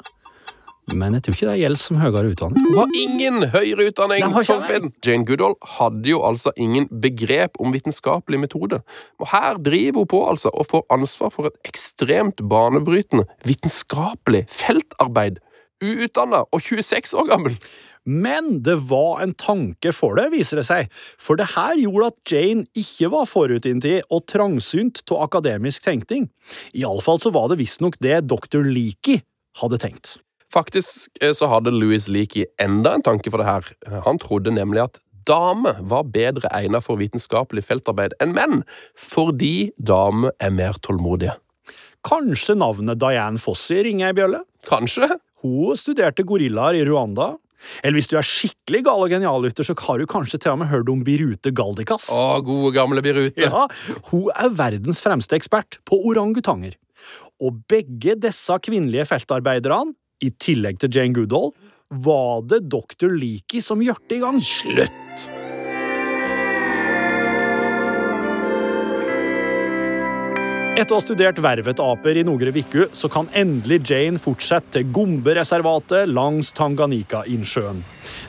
Men 0.95 1.17
jeg 1.17 1.25
tror 1.27 1.35
ikke 1.35 1.49
det 1.51 1.61
gjelder 1.61 1.81
som 1.83 1.99
høyere 1.99 2.29
utdanning. 2.31 2.67
Hun 2.69 2.77
har 2.79 2.93
ingen 2.95 3.47
høyere 3.51 3.89
utdanning. 3.91 4.27
Torfinn. 4.47 4.93
Jane 5.03 5.27
Goodall 5.27 5.57
hadde 5.79 6.07
jo 6.13 6.21
altså 6.27 6.53
ingen 6.63 6.87
begrep 7.03 7.59
om 7.59 7.75
vitenskapelig 7.75 8.39
metode. 8.45 8.79
Og 9.19 9.31
her 9.33 9.59
driver 9.59 10.05
hun 10.05 10.11
på 10.13 10.21
altså 10.31 10.53
og 10.55 10.69
får 10.71 10.87
ansvar 10.95 11.33
for 11.35 11.51
et 11.51 11.59
ekstremt 11.67 12.45
banebrytende 12.47 13.27
vitenskapelig 13.49 14.45
feltarbeid. 14.53 15.43
Uutdanna 15.83 16.45
og 16.47 16.63
26 16.63 17.19
år 17.19 17.33
gammel. 17.35 17.59
Men 18.07 18.61
det 18.63 18.77
var 18.87 19.25
en 19.25 19.35
tanke 19.35 19.91
for 19.91 20.15
det, 20.15 20.29
viser 20.31 20.61
det 20.61 20.67
seg, 20.69 20.93
for 21.19 21.35
det 21.39 21.49
her 21.57 21.75
gjorde 21.81 22.13
at 22.13 22.31
Jane 22.31 22.69
ikke 22.79 23.11
var 23.11 23.27
forutinntatt 23.27 24.07
og 24.15 24.29
trangsynt 24.31 25.03
av 25.11 25.25
akademisk 25.25 25.83
tenkning. 25.89 26.29
Iallfall 26.79 27.19
så 27.19 27.35
var 27.35 27.51
det 27.51 27.59
visstnok 27.59 27.99
det 27.99 28.21
dr. 28.31 28.63
Leakey 28.63 29.25
hadde 29.59 29.83
tenkt. 29.83 30.21
Faktisk 30.53 31.19
eh, 31.21 31.35
så 31.37 31.49
hadde 31.51 31.75
Louis 31.75 32.09
Leakey 32.13 32.47
enda 32.63 32.95
en 32.97 33.05
tanke 33.07 33.33
for 33.33 33.43
det 33.43 33.49
her. 33.49 34.03
Han 34.07 34.21
trodde 34.23 34.55
nemlig 34.55 34.85
at 34.87 35.01
damer 35.27 35.81
var 35.83 36.07
bedre 36.15 36.51
egnet 36.55 36.85
for 36.87 37.01
vitenskapelig 37.01 37.65
feltarbeid 37.67 38.15
enn 38.23 38.35
menn, 38.37 38.61
fordi 38.95 39.73
damer 39.79 40.37
er 40.39 40.55
mer 40.55 40.79
tålmodige. 40.87 41.35
Kanskje 42.07 42.55
navnet 42.55 43.01
Diane 43.03 43.43
Fossey 43.43 43.83
ringer 43.89 44.13
ei 44.13 44.17
bjølle? 44.17 44.45
Kanskje? 44.69 45.09
Hun 45.43 45.79
studerte 45.79 46.23
gorillaer 46.27 46.79
i 46.79 46.87
Rwanda. 46.87 47.35
Eller 47.83 47.99
hvis 47.99 48.11
du 48.11 48.15
er 48.19 48.27
skikkelig 48.27 48.83
gal 48.87 49.03
og 49.03 49.11
geniallytter, 49.11 49.67
så 49.67 49.75
har 49.89 49.99
du 49.99 50.07
kanskje 50.11 50.39
til 50.39 50.53
og 50.53 50.61
med 50.61 50.71
hørt 50.71 50.91
om 50.93 51.03
Birute 51.07 51.51
Galdikas. 51.57 52.09
Å, 52.15 52.39
gode 52.47 52.71
gamle 52.77 53.03
Birute. 53.03 53.43
Ja, 53.43 53.67
hun 54.13 54.29
er 54.37 54.53
verdens 54.55 55.03
fremste 55.03 55.39
ekspert 55.39 55.81
på 55.89 55.99
orangutanger. 56.13 56.77
Og 57.43 57.59
begge 57.69 58.15
disse 58.21 58.55
kvinnelige 58.63 59.09
feltarbeiderne, 59.11 59.97
i 60.25 60.33
tillegg 60.41 60.81
til 60.83 60.93
Jane 60.97 61.17
Goodall, 61.17 61.53
var 62.03 62.47
det 62.51 62.65
dr. 62.73 63.11
Leakey 63.13 63.63
som 63.63 63.83
gjørte 63.85 64.19
i 64.19 64.23
gang. 64.25 64.41
Slutt! 64.43 65.29
Etter 70.77 70.93
å 70.93 70.99
ha 70.99 71.01
studert 71.01 71.39
vervetaper 71.41 72.19
i 72.21 72.23
Nogre 72.29 72.51
Viku, 72.53 72.83
så 72.93 73.09
kan 73.09 73.31
endelig 73.33 73.79
Jane 73.89 74.21
fortsette 74.21 74.75
til 74.75 74.91
Gombe-reservatet 74.93 76.11
langs 76.13 76.51
Tanganyika-innsjøen. 76.53 77.79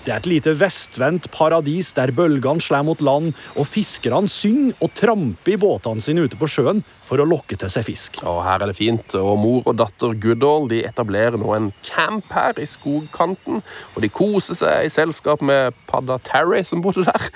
Det 0.05 0.13
er 0.13 0.21
et 0.21 0.29
lite 0.31 0.53
vestvendt 0.55 1.27
paradis 1.33 1.89
der 1.97 2.13
bølgene 2.15 2.63
slår 2.63 2.85
mot 2.87 3.03
land, 3.03 3.33
og 3.59 3.67
fiskerne 3.67 4.31
synger 4.31 4.79
og 4.79 4.93
tramper 4.95 5.57
i 5.57 5.59
båtene 5.59 6.03
sine 6.03 6.23
ute 6.23 6.39
på 6.39 6.47
sjøen 6.47 6.79
for 7.03 7.19
å 7.19 7.27
lokke 7.27 7.59
til 7.59 7.71
seg 7.71 7.83
fisk. 7.89 8.21
Og 8.23 8.39
her 8.45 8.63
er 8.63 8.71
det 8.71 8.77
fint, 8.79 9.17
og 9.19 9.33
mor 9.43 9.67
og 9.67 9.75
datter 9.83 10.15
Goodall 10.15 10.71
de 10.71 10.85
etablerer 10.87 11.35
nå 11.35 11.51
en 11.51 11.69
camp 11.83 12.31
her 12.31 12.55
i 12.63 12.69
skogkanten, 12.69 13.59
og 13.91 13.99
de 14.03 14.13
koser 14.23 14.55
seg 14.55 14.87
i 14.87 14.93
selskap 14.95 15.43
med 15.43 15.75
padda 15.91 16.21
Terry 16.23 16.63
som 16.63 16.79
bodde 16.85 17.03
der. 17.11 17.27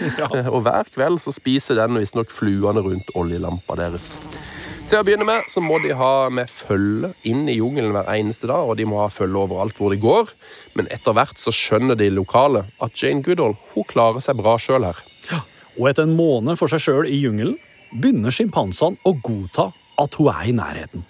Og 0.48 0.64
hver 0.64 0.88
kveld 0.96 1.20
så 1.20 1.36
spiser 1.36 1.84
den 1.84 2.00
visstnok 2.00 2.32
fluene 2.32 2.88
rundt 2.88 3.12
oljelampa 3.20 3.76
deres. 3.84 4.14
Til 4.92 5.00
å 5.00 5.06
begynne 5.08 5.24
med 5.24 5.46
så 5.48 5.62
må 5.64 5.78
de 5.80 5.94
ha 5.96 6.28
med 6.36 6.50
følge 6.52 7.14
inn 7.24 7.46
i 7.48 7.54
jungelen 7.56 7.94
hver 7.96 8.10
eneste 8.12 8.50
dag, 8.50 8.68
og 8.68 8.76
de 8.76 8.84
må 8.84 8.98
ha 9.00 9.06
følge 9.08 9.40
overalt 9.40 9.78
hvor 9.80 9.94
de 9.94 10.00
går, 10.04 10.34
men 10.76 10.90
etter 10.92 11.16
hvert 11.16 11.40
så 11.40 11.54
skjønner 11.56 11.96
de 11.96 12.10
lokale 12.12 12.66
at 12.84 13.00
Jane 13.00 13.24
Goodall 13.24 13.56
hun 13.72 13.88
klarer 13.88 14.20
seg 14.20 14.42
bra 14.42 14.58
sjøl 14.60 14.90
her. 14.90 15.00
Ja, 15.30 15.40
Og 15.80 15.88
etter 15.88 16.04
en 16.04 16.18
måned 16.18 16.60
for 16.60 16.68
seg 16.68 16.84
sjøl 16.84 17.08
i 17.08 17.22
jungelen 17.22 17.56
begynner 17.94 18.36
sjimpansene 18.36 19.00
å 19.08 19.16
godta 19.24 19.70
at 20.04 20.20
hun 20.20 20.28
er 20.34 20.52
i 20.52 20.58
nærheten. 20.60 21.08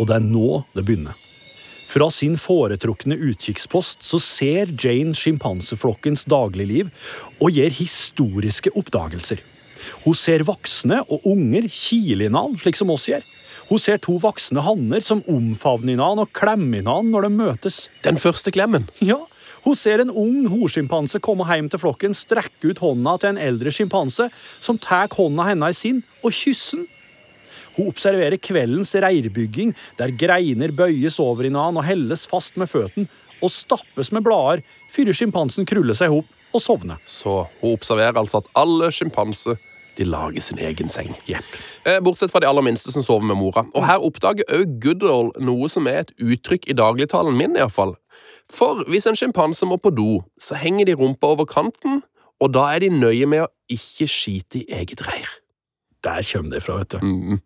Og 0.00 0.08
det 0.08 0.16
er 0.16 0.24
nå 0.24 0.62
det 0.72 0.88
begynner. 0.88 1.20
Fra 1.84 2.08
sin 2.08 2.38
foretrukne 2.40 3.20
utkikkspost 3.20 4.00
så 4.00 4.16
ser 4.16 4.72
Jane 4.80 5.12
sjimpanseflokkens 5.12 6.24
dagligliv 6.24 6.88
og 7.36 7.52
gjør 7.52 7.82
historiske 7.84 8.72
oppdagelser. 8.72 9.44
Hun 10.04 10.16
ser 10.18 10.44
voksne 10.46 11.02
og 11.08 11.26
unger 11.28 11.68
kile 11.68 12.26
i 12.26 12.30
hverandre, 12.30 12.62
slik 12.62 12.78
som 12.80 12.92
oss 12.94 13.08
gjør. 13.10 13.24
Hun 13.68 13.80
ser 13.80 14.00
to 14.02 14.18
voksne 14.20 14.64
hanner 14.64 15.04
som 15.04 15.22
omfavner 15.30 15.96
hverandre 15.96 16.26
og 16.26 16.34
klemmer 16.36 16.82
hverandre 16.82 17.12
når 17.12 17.28
de 17.28 17.32
møtes. 17.38 17.78
Den 18.04 18.20
første 18.20 18.52
klemmen. 18.54 18.88
Ja, 19.04 19.22
hun 19.64 19.76
ser 19.78 20.02
en 20.02 20.12
ung 20.12 20.44
horsjimpanse 20.52 21.22
komme 21.24 21.46
hjem 21.48 21.70
til 21.72 21.80
flokken, 21.80 22.16
strekke 22.16 22.74
ut 22.74 22.82
hånda 22.84 23.16
til 23.20 23.32
en 23.32 23.40
eldre 23.40 23.72
sjimpanse, 23.72 24.28
som 24.60 24.80
tar 24.80 25.08
hånda 25.14 25.48
hennes 25.48 25.78
i 25.78 25.80
sin 25.80 26.02
og 26.20 26.34
kysser 26.36 26.82
den. 26.82 26.90
Hun 27.74 27.88
observerer 27.90 28.38
kveldens 28.38 28.92
reirbygging, 29.02 29.72
der 29.98 30.12
greiner 30.14 30.70
bøyes 30.70 31.16
over 31.18 31.42
i 31.42 31.50
hverandre 31.50 31.82
og 31.82 31.88
helles 31.88 32.22
fast 32.30 32.60
med 32.60 32.70
føttene 32.70 33.08
og 33.42 33.50
stappes 33.50 34.12
med 34.14 34.22
blader 34.24 34.62
før 34.94 35.10
sjimpansen 35.16 35.66
kruller 35.68 35.96
seg 35.98 36.12
ihop 36.12 36.28
og 36.54 36.62
sovner. 36.62 37.00
Så 37.06 37.42
hun 37.60 37.74
observerer 37.74 38.20
altså 38.20 38.42
at 38.42 38.50
alle 38.60 38.92
sjimpanser 38.94 39.58
de 39.98 40.06
lager 40.08 40.42
sin 40.42 40.58
egen 40.58 40.90
seng. 40.90 41.12
Jepp. 41.28 41.58
Eh, 41.86 42.00
Bortsett 42.04 42.32
fra 42.32 42.40
de 42.42 42.48
aller 42.48 42.64
minste 42.64 42.92
som 42.92 43.04
sover 43.04 43.26
med 43.28 43.38
mora. 43.38 43.66
Og 43.74 43.86
her 43.86 44.02
oppdager 44.02 44.48
òg 44.56 44.78
Goodall 44.82 45.30
noe 45.44 45.68
som 45.72 45.88
er 45.90 46.04
et 46.04 46.12
uttrykk 46.18 46.68
i 46.70 46.76
dagligtalen 46.78 47.36
min, 47.38 47.56
iallfall. 47.58 47.94
For 48.52 48.84
hvis 48.90 49.06
en 49.08 49.18
sjimpanse 49.18 49.66
må 49.68 49.78
på 49.80 49.92
do, 49.94 50.24
så 50.40 50.58
henger 50.60 50.90
de 50.90 50.98
rumpa 51.00 51.32
over 51.34 51.48
kanten, 51.48 52.02
og 52.42 52.52
da 52.56 52.66
er 52.74 52.84
de 52.84 52.92
nøye 52.92 53.28
med 53.30 53.46
å 53.46 53.52
ikke 53.72 54.08
skite 54.10 54.62
i 54.62 54.80
eget 54.80 55.04
reir. 55.06 55.28
Der 56.04 56.24
kommer 56.28 56.52
det 56.52 56.62
fra, 56.64 56.80
vet 56.82 56.92
du. 56.92 56.98
Mm. 57.00 57.38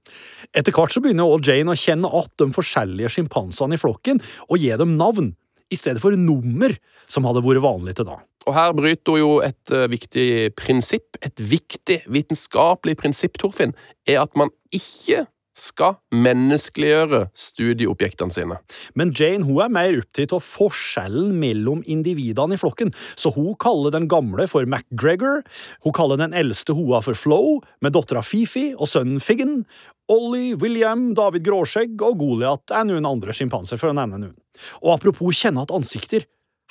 Etter 0.57 0.75
hvert 0.75 0.95
så 0.95 1.03
begynner 1.03 1.31
Old 1.31 1.47
Jane 1.47 1.71
å 1.71 1.79
kjenne 1.79 2.11
at 2.19 2.33
de 2.41 2.49
forskjellige 2.55 3.13
sjimpansene 3.15 3.77
i 3.77 3.81
flokken 3.81 4.19
og 4.49 4.59
gi 4.59 4.73
dem 4.81 4.97
navn, 4.99 5.37
i 5.69 5.77
stedet 5.77 6.01
for 6.01 6.17
nummer, 6.17 6.73
som 7.13 7.27
hadde 7.29 7.45
vært 7.45 7.61
vanlig 7.61 7.99
til 7.99 8.09
da. 8.09 8.17
Og 8.49 8.55
her 8.57 8.73
bryter 8.77 9.15
hun 9.15 9.21
jo 9.21 9.33
et 9.45 9.75
eh, 9.77 9.89
viktig 9.93 10.29
prinsipp. 10.57 11.19
Et 11.25 11.43
viktig 11.51 12.01
vitenskapelig 12.09 12.97
prinsipp, 13.01 13.37
Torfinn, 13.41 13.77
er 14.09 14.23
at 14.23 14.33
man 14.39 14.53
ikke 14.73 15.27
skal 15.59 15.97
menneskeliggjøre 16.15 17.25
studieobjektene 17.37 18.35
sine. 18.35 18.61
Men 18.95 19.11
Jane 19.11 19.47
hun 19.47 19.59
er 19.65 19.73
mer 19.75 19.99
opptatt 19.99 20.35
av 20.37 20.45
forskjellen 20.47 21.35
mellom 21.41 21.83
individene 21.91 22.55
i 22.55 22.61
flokken, 22.61 22.93
så 23.19 23.33
hun 23.35 23.57
kaller 23.61 23.95
den 23.95 24.07
gamle 24.11 24.47
for 24.51 24.69
MacGregor, 24.71 25.43
hun 25.83 25.97
kaller 25.97 26.21
den 26.23 26.37
eldste 26.37 26.77
hoa 26.79 27.03
for 27.05 27.19
Flo, 27.19 27.59
med 27.83 27.97
dattera 27.99 28.23
Fifi 28.23 28.71
og 28.77 28.87
sønnen 28.91 29.19
Figgen. 29.19 29.65
Ollie, 30.09 30.55
William, 30.57 31.11
David 31.19 31.45
Gråskjegg 31.45 31.99
og 32.07 32.23
Goliat 32.23 32.73
er 32.73 32.87
noen 32.89 33.11
andre 33.11 33.35
sjimpanser, 33.37 33.81
for 33.81 33.91
å 33.91 33.99
nevne 33.99 34.23
noen. 34.23 34.37
Og 34.81 34.95
apropos 34.95 35.37
kjenne 35.37 35.67
igjen 35.67 35.77
ansikter, 35.83 36.25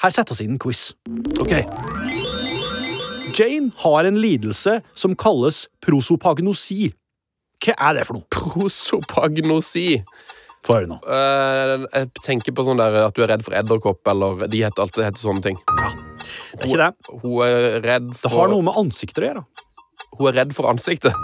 her 0.04 0.14
setter 0.14 0.38
vi 0.38 0.46
inn 0.48 0.56
en 0.58 0.62
quiz. 0.62 0.92
Ok, 1.42 1.54
Jane 3.38 3.72
har 3.84 4.08
en 4.08 4.18
lidelse 4.22 4.80
som 4.98 5.16
kalles 5.20 5.66
prosopagnosi. 5.84 6.92
Hva 7.64 7.74
er 7.90 7.98
det 7.98 8.06
for 8.08 8.20
noe? 8.20 8.28
Prosopagnosi. 8.34 10.02
Få 10.66 10.80
høre 10.80 10.90
nå. 10.90 10.98
Eh, 11.06 11.74
jeg 11.86 12.24
tenker 12.26 12.56
på 12.56 12.66
sånn 12.68 12.80
der 12.82 12.98
at 13.06 13.16
du 13.18 13.24
er 13.24 13.32
redd 13.34 13.46
for 13.46 13.56
edderkopp, 13.58 14.02
eller 14.10 14.48
de 14.52 14.64
heter 14.66 14.84
alltid 14.84 15.06
heter 15.06 15.22
sånne 15.22 15.44
ting. 15.46 15.60
Ja, 15.68 15.92
Det 16.58 16.66
er 16.66 16.72
ikke 16.72 16.82
det. 16.82 17.20
Hun 17.24 17.36
er 17.46 17.80
redd 17.86 18.10
Det 18.24 18.32
har 18.34 18.52
noe 18.52 18.66
med 18.66 18.80
ansikter 18.80 19.24
å 19.26 19.30
gjøre. 19.32 19.46
Hun 20.18 20.30
er 20.32 20.40
redd 20.42 20.54
for 20.58 20.70
ansiktet. 20.70 21.16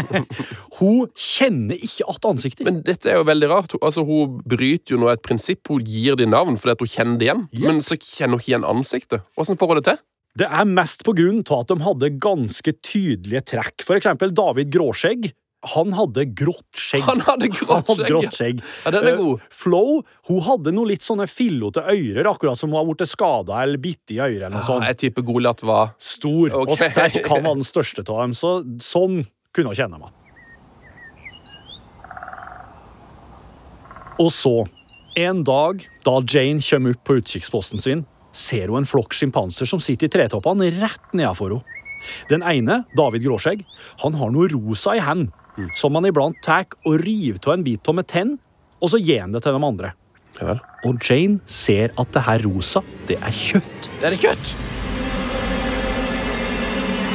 Hun 0.78 1.10
kjenner 1.14 1.76
ikke 1.76 2.06
igjen 2.06 2.28
ansiktet. 2.30 2.64
Men 2.68 2.80
dette 2.86 3.12
er 3.12 3.20
jo 3.20 3.26
veldig 3.28 3.50
rart. 3.50 3.74
Altså, 3.80 4.04
hun 4.06 4.38
bryter 4.48 4.94
jo 4.94 5.00
nå 5.02 5.10
et 5.12 5.22
prinsipp. 5.24 5.68
Hun 5.68 5.84
gir 5.84 6.16
de 6.16 6.28
navn 6.28 6.56
fordi 6.60 6.76
at 6.76 6.84
hun 6.84 6.92
kjenner 6.92 7.20
det 7.20 7.28
igjen. 7.28 7.42
Ja. 7.52 7.66
Men 7.68 7.82
så 7.84 7.98
kjenner 8.00 8.38
hun 8.38 8.42
ikke 8.42 8.52
igjen 8.54 8.68
ansiktet. 8.68 9.26
Hvordan 9.36 9.60
får 9.60 9.72
hun 9.72 9.80
det 9.80 9.86
til? 9.90 10.00
Det 10.40 10.46
er 10.46 10.68
mest 10.68 11.02
på 11.06 11.14
grunn 11.18 11.42
av 11.42 11.64
at 11.64 11.72
de 11.72 11.76
hadde 11.82 12.12
ganske 12.22 12.74
tydelige 12.86 13.42
trekk. 13.50 13.84
For 13.86 13.98
eksempel 13.98 14.32
David 14.36 14.70
Gråskjegg. 14.72 15.32
Han 15.60 15.92
hadde 15.92 16.24
grått 16.32 16.72
skjegg. 16.72 17.02
Han 17.04 17.20
hadde 17.20 17.50
Han 17.50 17.56
grått 17.58 17.90
skjegg. 17.90 18.06
grått 18.08 18.36
skjegg. 18.38 18.62
Ja, 18.86 18.92
den 18.94 19.08
er 19.10 19.16
god. 19.18 19.26
god. 19.26 19.48
Flo 19.52 19.82
hun 20.30 20.40
hadde 20.46 20.72
noe 20.72 20.88
litt 20.88 21.04
sånne 21.04 21.26
fillete 21.28 21.84
ører, 21.84 22.30
akkurat 22.30 22.56
som 22.56 22.72
hun 22.72 22.80
har 22.80 22.86
blitt 22.88 23.10
skada 23.10 23.58
eller 23.60 23.80
bitt 23.82 24.14
i 24.14 24.22
øret. 24.24 24.48
Ja, 24.56 24.78
jeg 24.88 25.00
tipper 25.02 25.26
Goliat 25.26 25.60
var 25.66 25.92
Stor 26.00 26.48
okay. 26.48 26.64
og 26.64 26.80
sterk. 26.80 27.20
Han 27.28 27.44
var 27.44 27.58
den 27.60 27.66
største 27.66 28.06
av 28.06 28.22
dem, 28.22 28.32
så 28.38 28.54
sånn 28.80 29.20
kunne 29.52 29.74
hun 29.74 29.76
kjenne 29.76 30.00
meg. 30.00 30.16
Og 34.20 34.28
så, 34.32 34.54
en 35.16 35.44
dag 35.44 35.84
da 36.04 36.16
Jane 36.28 36.64
kommer 36.64 36.96
opp 36.96 37.04
på 37.08 37.18
utkikksposten 37.20 37.84
sin, 37.84 38.06
ser 38.36 38.68
hun 38.70 38.82
en 38.82 38.88
flokk 38.88 39.16
sjimpanser 39.16 39.68
som 39.68 39.80
sitter 39.82 40.08
i 40.08 40.12
tretoppene 40.12 40.70
rett 40.80 41.12
nedenfor 41.12 41.56
henne. 41.56 41.76
Den 42.30 42.40
ene, 42.40 42.78
David 42.96 43.26
Gråskjegg, 43.26 43.66
han 44.00 44.14
har 44.16 44.30
noe 44.32 44.48
rosa 44.48 44.94
i 44.96 45.02
hendene, 45.04 45.34
som 45.78 45.96
han 45.98 46.08
iblant 46.08 46.38
tar 46.44 46.68
og 46.84 47.00
river 47.04 47.40
av 47.46 47.58
en 47.58 47.66
bit 47.66 47.88
av 47.88 47.98
med 47.98 48.08
tenn, 48.10 48.36
og 48.80 48.92
så 48.92 49.00
gir 49.00 49.20
han 49.24 49.32
det 49.34 49.42
til 49.44 49.56
de 49.56 49.64
andre. 49.66 49.92
Ja. 50.40 50.56
Og 50.88 51.00
Jane 51.04 51.40
ser 51.50 51.92
at 52.00 52.12
det 52.14 52.24
her 52.24 52.44
rosa, 52.46 52.82
det 53.08 53.18
er 53.20 53.34
kjøtt. 53.34 53.90
Det 54.00 54.12
Er 54.12 54.16
kjøtt? 54.16 54.54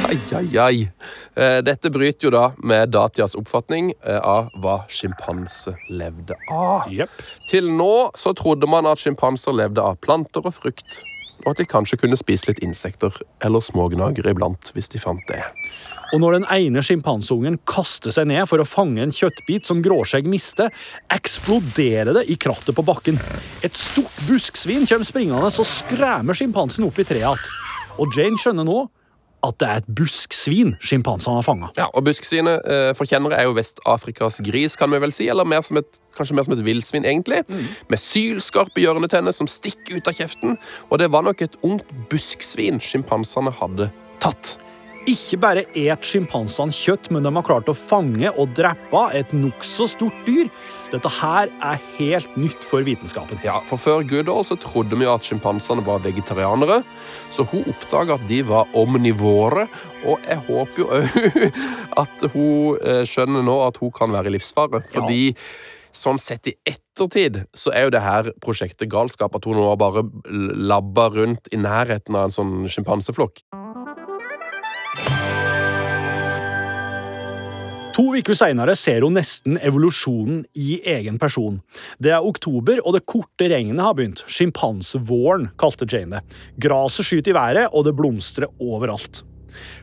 Ai, 0.06 0.18
ai, 0.38 0.58
ai. 0.62 0.82
Eh, 1.34 1.58
Dette 1.66 1.90
bryter 1.90 2.28
jo 2.28 2.30
da 2.30 2.44
med 2.62 2.92
Datias 2.94 3.34
oppfatning 3.34 3.90
eh, 4.04 4.20
av 4.20 4.52
hva 4.62 4.76
sjimpanse 4.92 5.74
levde 5.90 6.36
av. 6.52 6.86
Yep. 6.92 7.16
Til 7.50 7.72
nå 7.74 8.12
så 8.14 8.30
trodde 8.38 8.68
man 8.70 8.86
at 8.86 9.02
sjimpanser 9.02 9.56
levde 9.56 9.82
av 9.82 9.98
planter 10.04 10.46
og 10.46 10.54
frukt, 10.60 11.00
og 11.42 11.50
at 11.52 11.58
de 11.58 11.66
kanskje 11.66 11.98
kunne 12.04 12.18
spise 12.20 12.52
litt 12.52 12.62
insekter 12.62 13.18
eller 13.42 13.64
smågnagere 13.64 14.36
iblant 14.36 14.70
hvis 14.76 14.92
de 14.94 15.02
fant 15.02 15.26
det. 15.26 15.42
Og 16.14 16.22
når 16.22 16.36
den 16.36 16.48
ene 16.54 16.82
sjimpansungen 16.86 17.58
kaster 17.68 18.14
seg 18.14 18.28
ned 18.30 18.46
for 18.50 18.62
å 18.62 18.68
fange 18.68 19.02
en 19.02 19.14
kjøttbit 19.14 19.66
som 19.66 19.82
Gråskjegg 19.84 20.28
mister, 20.30 20.70
eksploderer 21.12 22.20
det 22.20 22.26
i 22.30 22.38
krattet 22.40 22.76
på 22.76 22.84
bakken. 22.86 23.18
Et 23.66 23.74
stort 23.74 24.20
busksvin 24.28 24.86
kommer 24.86 25.08
springende 25.08 25.50
og 25.50 25.70
skremmer 25.70 26.38
sjimpansen 26.38 26.86
opp 26.86 27.00
i 27.02 27.06
treet 27.06 27.24
igjen. 27.24 27.64
Og 27.96 28.12
Jane 28.12 28.38
skjønner 28.38 28.66
nå 28.68 28.84
at 29.46 29.58
det 29.60 29.68
er 29.68 29.80
et 29.80 29.88
busksvin 29.98 30.74
sjimpansene 30.82 31.38
har 31.38 31.46
fanga. 31.46 31.70
Ja, 31.78 31.86
og 31.92 32.06
Busksvinet 32.06 32.66
eh, 32.66 32.90
for 32.96 33.08
kjennere 33.08 33.38
er 33.38 33.46
jo 33.46 33.54
Vest-Afrikas 33.56 34.40
gris, 34.44 34.76
kan 34.78 34.90
vi 34.92 35.00
vel 35.02 35.14
si, 35.14 35.28
eller 35.30 35.48
mer 35.48 35.62
som 35.66 35.78
et, 35.80 36.00
kanskje 36.18 36.36
mer 36.38 36.46
som 36.48 36.56
et 36.56 36.64
villsvin, 36.66 37.06
egentlig. 37.06 37.42
Med 37.92 38.02
sylskarpe 38.02 38.82
hjørnetenner 38.82 39.36
som 39.36 39.50
stikker 39.50 40.00
ut 40.00 40.10
av 40.10 40.18
kjeften. 40.18 40.56
Og 40.90 41.00
det 41.02 41.10
var 41.14 41.26
nok 41.26 41.44
et 41.46 41.58
ungt 41.66 41.88
busksvin 42.10 42.82
sjimpansene 42.82 43.54
hadde 43.60 43.90
tatt. 44.24 44.56
Ikke 45.06 45.36
bare 45.38 45.62
et 45.78 46.02
sjimpansene 46.02 46.74
kjøtt, 46.74 47.12
men 47.14 47.22
de 47.22 47.30
har 47.30 47.44
klart 47.46 47.68
å 47.70 47.74
fange 47.78 48.26
og 48.32 48.56
drepe 48.58 49.02
et 49.14 49.30
nokså 49.38 49.86
stort 49.92 50.16
dyr. 50.26 50.48
Dette 50.90 51.10
her 51.20 51.52
er 51.62 51.84
helt 51.94 52.34
nytt 52.34 52.66
for 52.66 52.82
vitenskapen. 52.86 53.38
Ja, 53.46 53.60
for 53.70 53.78
Før 53.78 54.02
Goodall 54.06 54.42
så 54.48 54.56
trodde 54.58 54.98
vi 54.98 55.06
jo 55.06 55.12
at 55.14 55.26
sjimpansene 55.26 55.84
var 55.86 56.02
vegetarianere, 56.02 56.80
så 57.30 57.46
hun 57.52 57.68
oppdaga 57.70 58.16
at 58.18 58.26
de 58.26 58.40
var 58.48 58.66
omnivåre. 58.74 59.68
Og 60.10 60.26
jeg 60.26 60.42
håper 60.48 60.82
jo 60.82 60.88
òg 60.98 61.38
at 62.02 62.26
hun 62.34 62.82
eh, 62.82 63.02
skjønner 63.06 63.46
nå 63.46 63.56
at 63.62 63.78
hun 63.82 63.94
kan 63.94 64.10
være 64.10 64.32
i 64.32 64.36
livsfare. 64.40 64.82
Fordi 64.90 65.20
sånn 65.94 66.18
sett 66.18 66.50
i 66.50 66.56
ettertid 66.66 67.44
så 67.56 67.70
er 67.70 67.86
jo 67.86 67.94
det 67.94 68.02
her 68.02 68.32
prosjektet 68.42 68.90
galskap. 68.90 69.38
At 69.38 69.46
hun 69.46 69.58
nå 69.58 69.70
bare 69.78 70.02
labber 70.26 71.14
rundt 71.22 71.54
i 71.54 71.62
nærheten 71.62 72.18
av 72.18 72.26
en 72.26 72.36
sånn 72.40 72.56
sjimpanseflokk. 72.74 73.46
To 77.96 78.10
uker 78.12 78.36
seinere 78.36 78.74
ser 78.76 79.06
hun 79.06 79.14
nesten 79.16 79.54
evolusjonen 79.64 80.42
i 80.52 80.82
egen 80.84 81.16
person. 81.16 81.62
Det 81.96 82.10
er 82.12 82.26
oktober, 82.28 82.82
og 82.84 82.92
det 82.92 83.06
korte 83.08 83.46
regnet 83.48 83.80
har 83.80 83.94
begynt. 83.96 84.20
Sjimpansevåren, 84.28 85.46
kalte 85.56 85.88
Jane 85.88 86.18
det. 86.18 86.40
Graset 86.66 87.08
skyter 87.08 87.32
i 87.32 87.36
været, 87.38 87.70
og 87.72 87.86
det 87.86 87.94
blomstrer 87.96 88.52
overalt. 88.60 89.22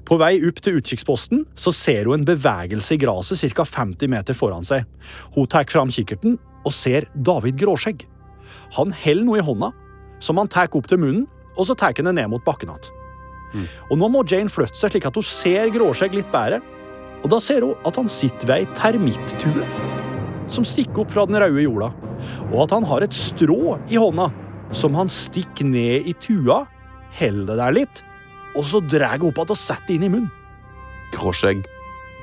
På 0.06 0.20
vei 0.22 0.36
opp 0.46 0.62
til 0.62 0.78
utkikksposten 0.78 1.48
så 1.58 1.74
ser 1.74 2.06
hun 2.06 2.20
en 2.20 2.28
bevegelse 2.28 2.94
i 2.94 3.02
graset 3.02 3.42
ca. 3.42 3.66
50 3.66 4.12
meter 4.14 4.38
foran 4.38 4.68
seg. 4.68 4.86
Hun 5.34 5.50
tar 5.50 5.66
fram 5.72 5.90
kikkerten 5.90 6.38
og 6.62 6.76
ser 6.76 7.10
David 7.18 7.58
Gråskjegg. 7.58 8.06
Han 8.78 8.94
holder 8.94 9.26
noe 9.26 9.42
i 9.42 9.48
hånda, 9.48 9.72
som 10.22 10.38
han 10.38 10.54
tar 10.54 10.70
opp 10.70 10.86
til 10.92 11.02
munnen, 11.02 11.26
og 11.58 11.66
så 11.66 11.74
tar 11.74 11.98
han 11.98 12.12
det 12.12 12.14
ned 12.20 12.30
mot 12.30 12.46
bakken 12.46 12.70
igjen. 12.70 12.94
Og 13.90 13.98
Nå 13.98 14.08
må 14.10 14.22
Jane 14.30 14.54
flytte 14.54 14.78
seg 14.78 14.94
slik 14.94 15.10
at 15.10 15.18
hun 15.18 15.26
ser 15.26 15.74
Gråskjegg 15.74 16.14
litt 16.22 16.30
bedre. 16.34 16.62
Og 17.24 17.32
da 17.32 17.40
ser 17.44 17.64
hun 17.64 17.88
at 17.88 17.98
han 18.00 18.12
sitter 18.12 18.50
ved 18.50 18.64
ei 18.64 18.70
termittue 18.78 19.68
som 20.52 20.66
stikker 20.68 21.04
opp 21.04 21.14
fra 21.14 21.24
den 21.26 21.40
røde 21.40 21.64
jorda, 21.64 21.90
og 22.52 22.58
at 22.66 22.74
han 22.76 22.86
har 22.86 23.06
et 23.06 23.16
strå 23.16 23.78
i 23.90 23.98
hånda 23.98 24.28
som 24.76 24.98
han 24.98 25.10
stikker 25.12 25.66
ned 25.66 26.10
i 26.10 26.14
tua, 26.22 26.64
heller 27.16 27.54
det 27.54 27.60
der 27.62 27.78
litt, 27.80 28.04
og 28.54 28.68
så 28.68 28.82
drar 28.86 29.22
opp 29.24 29.40
igjen 29.40 29.56
og 29.56 29.60
setter 29.60 29.88
det 29.88 29.98
inn 29.98 30.08
i 30.08 30.12
munnen. 30.14 30.30
Gråskjegg 31.14 31.64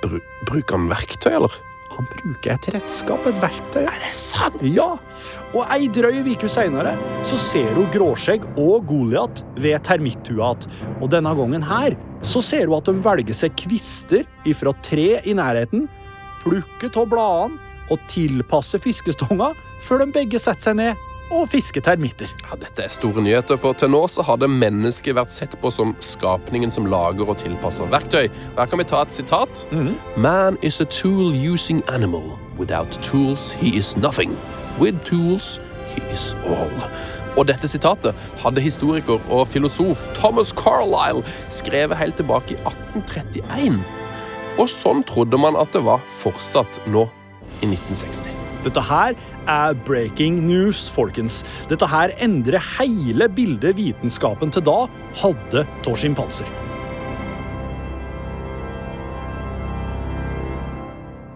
bru, 0.03 0.21
Bruker 0.49 0.79
han 0.79 0.91
verktøy, 0.91 1.33
eller? 1.39 1.59
Han 2.01 2.09
bruker 2.09 2.55
et 2.55 2.67
redskap, 2.73 3.27
et 3.29 3.41
verktøy. 3.43 3.83
Er 3.85 3.99
det 4.01 4.13
sant? 4.17 4.57
Ja, 4.65 4.95
og 5.53 5.67
ei 5.75 5.89
drøy 5.93 6.23
uke 6.25 6.49
seinere 6.49 6.95
så 7.29 7.37
ser 7.37 7.69
hun 7.77 7.91
Gråskjegg 7.93 8.47
og 8.57 8.87
Goliat 8.89 9.43
ved 9.61 9.77
termittua 9.85 10.55
igjen. 10.55 10.79
Og 11.03 11.11
denne 11.13 11.35
gangen 11.37 11.67
her 11.69 11.99
så 12.25 12.41
ser 12.45 12.71
hun 12.71 12.79
at 12.79 12.89
de 12.89 13.05
velger 13.05 13.37
seg 13.37 13.53
kvister 13.61 14.25
ifra 14.49 14.73
tre 14.87 15.21
i 15.29 15.37
nærheten, 15.37 15.91
plukker 16.41 16.97
av 16.97 17.13
bladene 17.13 17.61
og 17.93 18.01
tilpasser 18.09 18.81
fiskestonga 18.81 19.53
før 19.85 20.07
de 20.07 20.13
begge 20.15 20.41
setter 20.41 20.71
seg 20.71 20.81
ned 20.81 21.10
og 21.31 21.49
fiske 21.49 21.81
termitter. 21.81 22.31
Ja, 22.45 22.57
Dette 22.61 22.85
er 22.85 22.93
store 22.93 23.23
nyheter, 23.23 23.59
for 23.61 23.77
til 23.79 23.93
nå 23.93 24.03
så 24.11 24.25
hadde 24.27 24.49
mennesket 24.51 25.17
vært 25.19 25.33
sett 25.35 25.55
på 25.63 25.71
som 25.75 25.95
skapningen 26.05 26.73
som 26.75 26.89
lager 26.91 27.31
og 27.31 27.39
tilpasser 27.43 27.91
verktøy. 27.93 28.27
Og 28.27 28.59
Her 28.59 28.71
kan 28.71 28.83
vi 28.83 28.89
ta 28.91 29.03
et 29.03 29.15
sitat. 29.15 29.65
Man 30.17 30.59
is 30.63 30.81
a 30.81 30.85
tool-using 30.85 31.83
animal. 31.89 32.39
Without 32.59 32.99
tools, 33.03 33.51
he 33.53 33.77
is 33.77 33.97
nothing. 33.97 34.37
With 34.81 34.99
tools, 35.05 35.61
he 35.95 36.03
is 36.13 36.35
all. 36.47 36.91
Og 37.39 37.47
dette 37.47 37.69
sitatet 37.71 38.15
hadde 38.43 38.61
historiker 38.61 39.23
og 39.31 39.47
filosof 39.49 40.03
Thomas 40.19 40.51
Carlyle 40.51 41.23
skrevet 41.51 41.97
helt 41.97 42.19
tilbake 42.19 42.57
i 42.57 42.61
1831. 42.67 43.81
Og 44.59 44.69
sånn 44.69 45.05
trodde 45.07 45.39
man 45.39 45.57
at 45.57 45.71
det 45.73 45.85
var 45.87 46.03
fortsatt 46.21 46.83
nå 46.91 47.07
i 47.63 47.71
1960. 47.71 48.50
Dette 48.65 48.83
her 48.85 49.15
er 49.49 49.77
breaking 49.87 50.43
news, 50.47 50.89
folkens. 50.93 51.41
Dette 51.71 51.89
her 51.89 52.13
endrer 52.21 52.61
hele 52.79 53.31
bildet 53.33 53.79
vitenskapen 53.79 54.53
til 54.53 54.67
da 54.69 54.83
hadde 55.23 55.65
av 55.65 55.97
sjimpanser. 55.97 56.70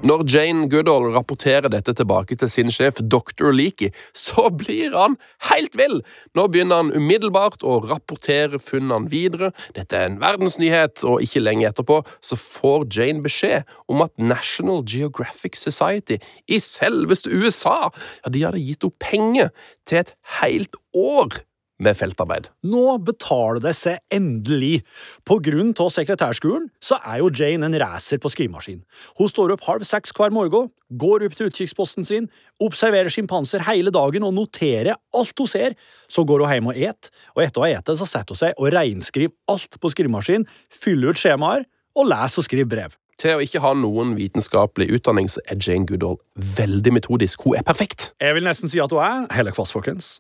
Når 0.05 0.27
Jane 0.29 0.67
Goodall 0.69 1.07
rapporterer 1.14 1.71
dette 1.73 1.95
tilbake 1.97 2.37
til 2.37 2.51
sin 2.53 2.69
sjef 2.69 2.99
Dr. 3.01 3.55
Leakey, 3.57 3.88
så 4.12 4.51
blir 4.53 4.93
han 4.93 5.14
helt 5.49 5.79
vill! 5.81 6.03
Nå 6.37 6.45
begynner 6.53 6.83
han 6.83 6.90
umiddelbart 6.93 7.64
å 7.64 7.79
rapportere 7.88 8.61
funnene 8.61 9.09
videre. 9.09 9.55
Dette 9.73 9.97
er 9.97 10.11
en 10.11 10.19
verdensnyhet, 10.21 11.07
og 11.09 11.25
ikke 11.25 11.40
lenge 11.40 11.71
etterpå 11.71 12.03
så 12.21 12.37
får 12.37 12.85
Jane 12.93 13.25
beskjed 13.25 13.64
om 13.88 14.05
at 14.05 14.12
National 14.21 14.85
Geographic 14.85 15.57
Society 15.57 16.21
i 16.53 16.61
selveste 16.61 17.33
USA 17.33 17.88
ja, 17.88 18.29
de 18.29 18.45
hadde 18.45 18.61
gitt 18.61 18.85
henne 18.85 19.01
penger 19.01 19.53
til 19.88 20.03
et 20.03 20.12
helt 20.43 20.77
år 20.93 21.40
med 21.82 21.96
feltarbeid. 21.98 22.48
Nå 22.66 22.98
betaler 23.06 23.60
det 23.64 23.74
seg 23.78 24.00
endelig. 24.14 24.84
På 25.26 25.40
grunn 25.42 25.72
av 25.80 25.90
sekretærskolen 25.94 26.68
så 26.82 26.98
er 27.02 27.20
jo 27.22 27.32
Jane 27.34 27.66
en 27.66 27.78
racer 27.80 28.20
på 28.22 28.30
skrivemaskin. 28.32 28.82
Hun 29.18 29.30
står 29.30 29.54
opp 29.54 29.66
halv 29.66 29.87
seks 29.88 30.14
hver 30.14 30.34
morgen, 30.34 30.70
går 30.94 31.26
opp 31.26 31.37
til 31.38 31.50
utkikksposten 31.50 32.06
sin, 32.06 32.28
observerer 32.62 33.10
sjimpanser 33.12 33.64
hele 33.66 33.92
dagen 33.94 34.26
og 34.26 34.37
noterer 34.37 34.94
alt 35.16 35.38
hun 35.40 35.50
ser. 35.50 35.78
Så 36.08 36.26
går 36.28 36.44
hun 36.44 36.54
hjem 36.54 36.72
og 36.72 36.82
et, 36.90 37.10
og 37.34 37.46
etter 37.46 37.62
å 37.62 37.66
ha 37.66 37.72
ete 37.78 37.96
så 37.98 38.08
setter 38.08 38.37
hun 38.37 38.42
seg 38.44 38.60
og 38.60 38.74
reinskriver 38.74 39.34
alt 39.50 39.80
på 39.80 39.94
skrivemaskin, 39.94 40.46
fyller 40.70 41.14
ut 41.14 41.20
skjemaer 41.20 41.66
og 41.98 42.10
leser 42.10 42.42
og 42.42 42.46
skriver 42.48 42.70
brev. 42.70 43.00
Til 43.20 43.37
å 43.37 43.42
ikke 43.44 43.62
ha 43.62 43.70
noen 43.78 44.16
vitenskapelig 44.18 44.88
utdanning 44.96 45.28
så 45.30 45.42
er 45.46 45.58
Jane 45.62 45.87
Goodall 45.87 46.18
veldig 46.34 46.96
metodisk. 46.96 47.44
Hun 47.46 47.60
er 47.60 47.66
perfekt. 47.66 48.10
Jeg 48.22 48.34
vil 48.34 48.46
nesten 48.46 48.70
si 48.70 48.82
at 48.82 48.90
hun 48.90 49.02
er, 49.04 49.28
hele 49.37 49.54
kvass, 49.54 49.72
folkens, 49.74 50.16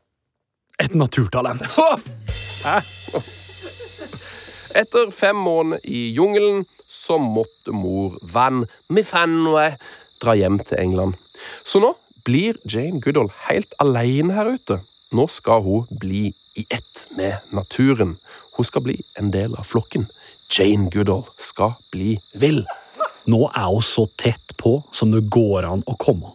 et 0.82 0.94
naturtalent. 0.94 1.62
Hæ? 2.64 2.78
Etter 4.74 5.10
fem 5.14 5.36
måneder 5.38 5.84
i 5.86 6.08
jungelen 6.16 6.64
så 6.90 7.18
måtte 7.18 7.74
mor 7.74 8.16
Van 8.32 8.64
Mifanwe 8.90 9.74
dra 10.22 10.34
hjem 10.34 10.58
til 10.66 10.80
England. 10.80 11.14
Så 11.66 11.82
nå 11.82 11.92
blir 12.26 12.58
Jane 12.66 13.02
Goodall 13.04 13.30
helt 13.46 13.74
alene 13.82 14.34
her 14.34 14.50
ute. 14.56 14.80
Nå 15.14 15.28
skal 15.30 15.62
hun 15.62 16.00
bli 16.00 16.32
i 16.58 16.64
ett 16.74 17.06
med 17.18 17.38
naturen. 17.52 18.16
Hun 18.56 18.66
skal 18.66 18.82
bli 18.86 18.96
en 19.20 19.30
del 19.34 19.54
av 19.58 19.68
flokken. 19.68 20.08
Jane 20.50 20.90
Goodall 20.90 21.26
skal 21.38 21.76
bli 21.92 22.16
vill. 22.40 22.64
Nå 23.30 23.44
er 23.50 23.70
hun 23.70 23.84
så 23.84 24.06
tett 24.18 24.56
på 24.60 24.78
som 24.92 25.12
det 25.14 25.26
går 25.32 25.68
an 25.68 25.84
å 25.86 25.96
komme. 26.00 26.34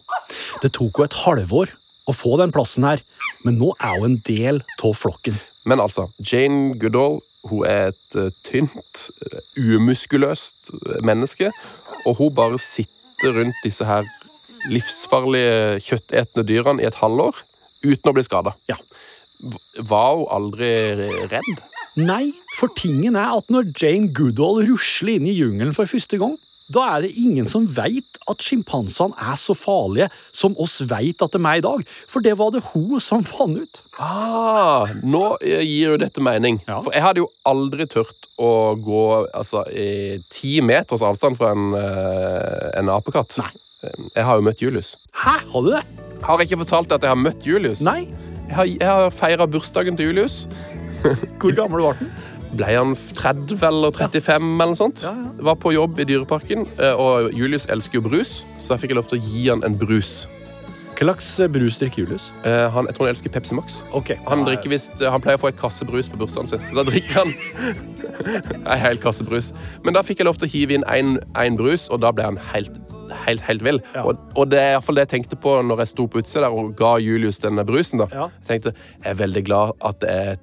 Det 0.62 0.72
tok 0.76 1.00
henne 1.00 1.10
et 1.10 1.20
halvår 1.24 1.74
å 2.10 2.14
få 2.16 2.36
den 2.40 2.52
plassen 2.54 2.86
her, 2.86 3.02
men 3.44 3.58
nå 3.60 3.72
er 3.80 3.98
hun 3.98 4.12
en 4.12 4.20
del 4.26 4.62
av 4.82 4.94
flokken. 4.96 5.36
Men 5.68 5.80
altså, 5.82 6.06
Jane 6.24 6.78
Goodall 6.80 7.20
hun 7.48 7.64
er 7.64 7.90
et 7.90 8.16
eh, 8.20 8.32
tynt, 8.44 9.04
eh, 9.24 9.76
umuskuløst 9.76 10.72
eh, 10.74 10.98
menneske, 11.06 11.52
og 12.04 12.18
hun 12.18 12.34
bare 12.36 12.58
sitter 12.60 13.36
rundt 13.38 13.64
disse 13.64 13.86
her 13.86 14.08
livsfarlige 14.68 15.80
kjøttetende 15.86 16.44
dyrene 16.48 16.82
i 16.82 16.88
et 16.88 16.98
halvår 17.00 17.38
uten 17.86 18.10
å 18.10 18.16
bli 18.16 18.24
skada. 18.26 18.56
Ja. 18.68 18.76
var 19.88 20.18
hun 20.18 20.26
aldri 20.28 20.68
redd? 21.32 21.62
Nei, 21.96 22.34
for 22.58 22.68
tingen 22.76 23.16
er 23.16 23.38
at 23.38 23.48
når 23.48 23.72
Jane 23.72 24.12
Goodall 24.12 24.66
rusler 24.68 25.16
inn 25.16 25.30
i 25.30 25.36
jungelen 25.38 25.72
for 25.76 25.88
første 25.88 26.20
gang, 26.20 26.36
da 26.70 26.84
er 26.94 27.04
det 27.04 27.10
ingen 27.18 27.48
som 27.50 27.66
veit 27.74 28.18
at 28.30 28.44
sjimpansene 28.44 29.16
er 29.18 29.38
så 29.40 29.56
farlige 29.58 30.08
som 30.30 30.54
oss 30.62 30.78
veit 30.90 31.22
at 31.24 31.34
de 31.34 31.40
er 31.42 31.58
i 31.58 31.64
dag. 31.64 31.82
For 32.10 32.22
det 32.24 32.36
var 32.38 32.52
det 32.54 32.62
hun 32.70 33.00
som 33.02 33.24
fant 33.26 33.58
ut. 33.58 33.82
Ah, 33.98 34.90
nå 35.02 35.24
eh, 35.42 35.64
gir 35.66 35.94
jo 35.94 36.00
dette 36.00 36.22
mening. 36.22 36.60
Ja. 36.68 36.78
For 36.84 36.94
jeg 36.94 37.04
hadde 37.04 37.24
jo 37.24 37.30
aldri 37.48 37.88
turt 37.90 38.30
å 38.40 38.52
gå 38.78 39.02
altså, 39.36 39.64
i 39.74 40.20
ti 40.30 40.60
meters 40.64 41.04
avstand 41.04 41.40
fra 41.40 41.52
en, 41.56 41.74
eh, 41.76 42.70
en 42.80 42.92
apekatt. 42.94 43.40
Nei. 43.42 43.52
Jeg 44.14 44.26
har 44.28 44.36
jo 44.36 44.44
møtt 44.44 44.60
Julius. 44.60 44.94
Hæ, 45.16 45.38
har 45.52 45.62
du 45.64 45.70
det? 45.72 45.84
Har 46.22 46.40
jeg 46.40 46.50
ikke 46.50 46.64
fortalt 46.66 46.90
deg 46.90 47.00
at 47.00 47.06
jeg 47.08 47.14
har 47.14 47.22
møtt 47.22 47.46
Julius? 47.48 47.80
Nei. 47.84 48.02
Jeg 48.50 48.56
har, 48.56 48.66
jeg 48.66 48.88
har 48.88 49.14
feira 49.14 49.46
bursdagen 49.48 49.96
til 49.96 50.10
Julius. 50.10 50.42
Hvor 51.40 51.54
gammel 51.56 51.80
ble 51.80 51.92
den? 52.00 52.10
Ble 52.50 52.66
han 52.74 52.96
30 52.96 53.62
eller 53.68 53.94
35 53.94 54.50
eller 54.50 54.72
noe 54.72 54.78
sånt? 54.78 55.04
Ja, 55.06 55.14
ja. 55.14 55.30
Var 55.50 55.56
på 55.62 55.72
jobb 55.76 56.00
i 56.02 56.08
Dyreparken, 56.08 56.66
eh, 56.82 56.98
og 56.98 57.30
Julius 57.36 57.68
elsker 57.70 58.00
jo 58.00 58.08
brus, 58.08 58.40
så 58.58 58.74
da 58.74 58.80
fikk 58.80 58.94
jeg 58.94 58.98
lov 58.98 59.10
til 59.10 59.20
å 59.20 59.24
gi 59.30 59.48
han 59.52 59.62
en 59.66 59.78
brus. 59.78 60.26
Hva 61.00 61.14
slags 61.14 61.28
brus 61.48 61.78
drikker 61.80 62.02
Julius? 62.02 62.26
Uh, 62.44 62.68
Han, 62.74 62.84
jeg 62.90 62.96
tror 62.96 63.06
han 63.06 63.14
elsker 63.14 63.32
Pepsi 63.32 63.54
Max. 63.56 63.78
Okay. 63.96 64.18
Han, 64.28 64.44
visst, 64.68 65.00
han 65.00 65.22
pleier 65.24 65.38
å 65.38 65.40
få 65.40 65.48
et 65.48 65.56
kasse 65.56 65.86
brus 65.88 66.10
på 66.12 66.18
bursdagen 66.20 66.50
sin, 66.50 66.60
så 66.60 66.76
da 66.76 66.84
drikker 66.84 67.22
han 67.22 67.32
en 68.74 68.82
hel 68.82 69.00
kasse 69.00 69.24
brus. 69.24 69.48
Men 69.80 69.96
da 69.96 70.02
fikk 70.04 70.20
jeg 70.20 70.28
lov 70.28 70.36
til 70.42 70.50
å 70.50 70.52
hive 70.52 70.76
inn 70.76 70.84
én 70.84 71.56
brus, 71.56 71.88
og 71.88 72.02
da 72.04 72.10
ble 72.12 72.26
han 72.28 72.36
helt, 72.50 72.76
helt, 73.24 73.40
helt 73.48 73.64
vill. 73.64 73.80
Ja. 73.94 74.04
Og, 74.04 74.20
og 74.36 74.52
det 74.52 74.60
er 74.60 74.74
i 74.74 74.76
hvert 74.76 74.90
fall 74.90 75.00
det 75.00 75.06
jeg 75.06 75.12
tenkte 75.14 75.40
på 75.40 75.56
når 75.64 75.86
jeg 75.86 75.92
sto 75.94 76.04
på 76.10 76.20
utsida 76.20 76.52
og 76.52 76.74
ga 76.76 76.92
Julius 77.00 77.40
denne 77.40 77.64
brusen. 77.64 78.04
da. 78.04 78.10
Ja. 78.12 78.28
Jeg 78.42 78.50
tenkte 78.52 78.74
jeg 78.76 79.14
er 79.14 79.20
veldig 79.22 79.44
glad 79.48 79.72
at 79.80 80.04
det 80.04 80.12
er 80.18 80.36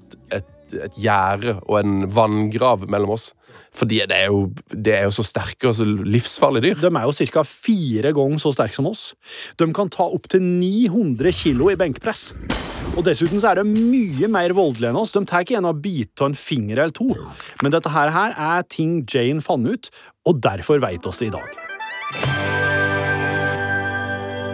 et, 0.73 0.97
gjerde 0.99 1.57
og 1.65 1.79
en 1.81 2.07
vanngrav 2.13 2.87
mellom 2.89 3.15
oss. 3.17 3.31
Fordi 3.77 4.01
det 4.09 4.15
er 4.15 4.31
jo, 4.31 4.47
det 4.71 4.93
er 4.95 5.05
jo 5.05 5.13
så 5.13 5.25
sterke 5.27 5.69
og 5.69 5.75
så 5.77 5.85
livsfarlige 5.85 6.65
dyr. 6.65 6.81
De 6.81 6.91
er 6.91 7.05
jo 7.05 7.29
ca. 7.33 7.43
fire 7.47 8.13
ganger 8.15 8.41
så 8.41 8.53
sterke 8.55 8.77
som 8.77 8.89
oss. 8.89 9.11
De 9.59 9.67
kan 9.75 9.91
ta 9.93 10.07
opptil 10.07 10.41
900 10.41 11.35
kilo 11.35 11.69
i 11.71 11.77
benkpress. 11.79 12.31
Og 12.95 13.03
Dessuten 13.05 13.41
så 13.41 13.51
er 13.51 13.61
de 13.61 13.67
mye 13.67 14.29
mer 14.31 14.55
voldelige 14.57 14.89
enn 14.89 14.99
oss. 14.99 15.13
De 15.13 15.21
tar 15.27 15.45
ikke 15.45 15.59
en 15.59 15.69
av 15.69 15.81
bit 15.83 16.17
av 16.21 16.31
en 16.31 16.37
finger 16.37 16.79
eller 16.79 16.95
to. 16.95 17.09
Men 17.61 17.75
dette 17.75 17.91
her 17.93 18.13
her 18.15 18.33
er 18.33 18.65
ting 18.71 19.03
Jane 19.05 19.43
fant 19.45 19.67
ut, 19.67 19.91
og 20.27 20.41
derfor 20.41 20.81
veit 20.81 21.05
oss 21.05 21.21
det 21.21 21.29
i 21.29 21.35
dag. 21.35 21.49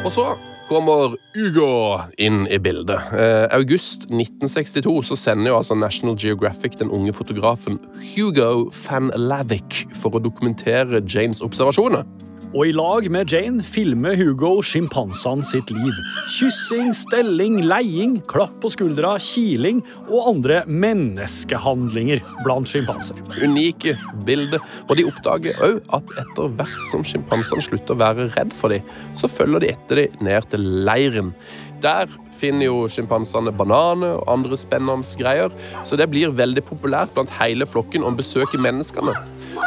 Og 0.04 0.12
så 0.12 0.26
kommer 0.73 1.15
Hugo 1.36 2.01
inn 2.17 2.47
i 2.49 2.57
bildet. 2.59 3.13
Eh, 3.13 3.45
august 3.53 4.07
1962 4.09 5.03
så 5.05 5.17
sender 5.19 5.51
jo 5.51 5.57
altså 5.59 5.77
National 5.77 6.17
Geographic 6.19 6.79
den 6.79 6.89
unge 6.89 7.13
fotografen 7.13 7.77
Hugo 8.13 8.71
van 8.88 9.12
Lavick 9.15 9.83
for 10.01 10.17
å 10.17 10.23
dokumentere 10.23 11.03
Janes 11.05 11.43
observasjoner. 11.45 12.07
Og 12.54 12.68
i 12.70 12.74
lag 12.76 13.08
med 13.10 13.32
Jane 13.34 13.63
filmer 13.66 14.13
Hugo 14.13 14.60
sjimpansene 14.62 15.42
sitt 15.48 15.72
liv. 15.74 15.96
Kyssing, 16.36 16.92
stelling, 16.94 17.56
leiing, 17.66 18.20
klapp 18.30 18.54
på 18.62 18.70
skuldra, 18.70 19.16
kiling 19.18 19.80
og 20.04 20.28
andre 20.36 20.60
menneskehandlinger 20.70 22.22
blant 22.46 22.70
sjimpanser. 22.70 23.18
Unike 23.42 23.96
bilder. 24.28 24.62
Og 24.86 25.00
de 25.00 25.08
oppdager 25.10 25.58
òg 25.66 25.82
at 25.98 26.13
etter 26.22 26.54
hvert 26.60 26.86
som 26.92 27.02
sjimpansene 27.02 27.66
slutter 27.66 27.98
å 27.98 28.02
være 28.04 28.30
redd 28.38 28.54
for 28.54 28.76
dem, 28.76 28.86
så 29.18 29.32
følger 29.32 29.66
de 29.66 29.74
etter 29.74 30.04
dem 30.04 30.28
ned 30.30 30.52
til 30.54 30.70
leiren. 30.86 31.34
Der 31.82 32.06
finner 32.38 32.70
jo 32.70 32.84
sjimpansene 32.92 33.50
bananer 33.56 34.20
og 34.20 34.30
andre 34.30 34.62
spennende 34.62 35.18
greier, 35.18 35.50
så 35.88 35.98
det 35.98 36.12
blir 36.13 36.38
veldig 36.38 36.68
populært 36.70 37.18
blant 37.18 37.34
hele 37.42 37.66
flokken 37.66 38.06
å 38.06 38.13
besøke 38.13 38.62
menneskene. 38.62 39.18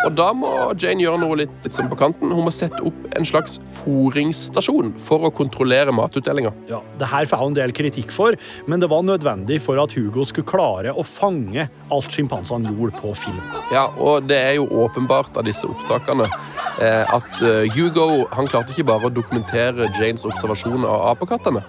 Og 0.07 0.15
da 0.17 0.29
må 0.37 0.51
Jane 0.79 1.03
gjøre 1.03 1.21
noe 1.23 1.39
litt, 1.43 1.55
litt 1.65 1.77
sånn 1.77 1.91
på 1.91 1.99
kanten. 1.99 2.33
Hun 2.35 2.47
må 2.47 2.53
sette 2.55 2.83
opp 2.87 3.17
en 3.19 3.27
slags 3.29 3.59
foringsstasjon 3.81 4.93
for 5.03 5.27
å 5.27 5.33
kontrollere 5.35 5.95
matutdelinga. 5.95 6.53
Ja, 6.71 6.81
det 7.01 7.11
her 7.11 7.29
får 7.31 7.43
hun 7.43 7.55
en 7.55 7.59
del 7.59 7.75
kritikk 7.77 8.13
for, 8.15 8.37
men 8.67 8.83
det 8.83 8.91
var 8.93 9.05
nødvendig 9.07 9.61
for 9.65 9.81
at 9.83 9.95
Hugo 9.97 10.27
skulle 10.29 10.49
klare 10.49 10.95
å 10.95 11.05
fange 11.07 11.69
alt 11.93 12.13
sjimpansene 12.13 12.73
gjorde 12.73 13.01
på 13.01 13.15
film. 13.19 13.43
Ja, 13.75 13.89
og 13.97 14.29
det 14.31 14.39
er 14.43 14.59
jo 14.59 14.69
åpenbart 14.85 15.37
av 15.39 15.47
disse 15.49 15.69
opptakene 15.71 16.27
eh, 16.27 17.03
at 17.03 17.43
eh, 17.43 17.67
Hugo 17.77 18.27
han 18.35 18.51
klarte 18.51 18.75
ikke 18.75 18.89
bare 18.91 19.09
å 19.09 19.15
dokumentere 19.15 19.91
Janes 19.97 20.27
observasjon 20.29 20.87
av 20.87 21.11
apekattene, 21.15 21.65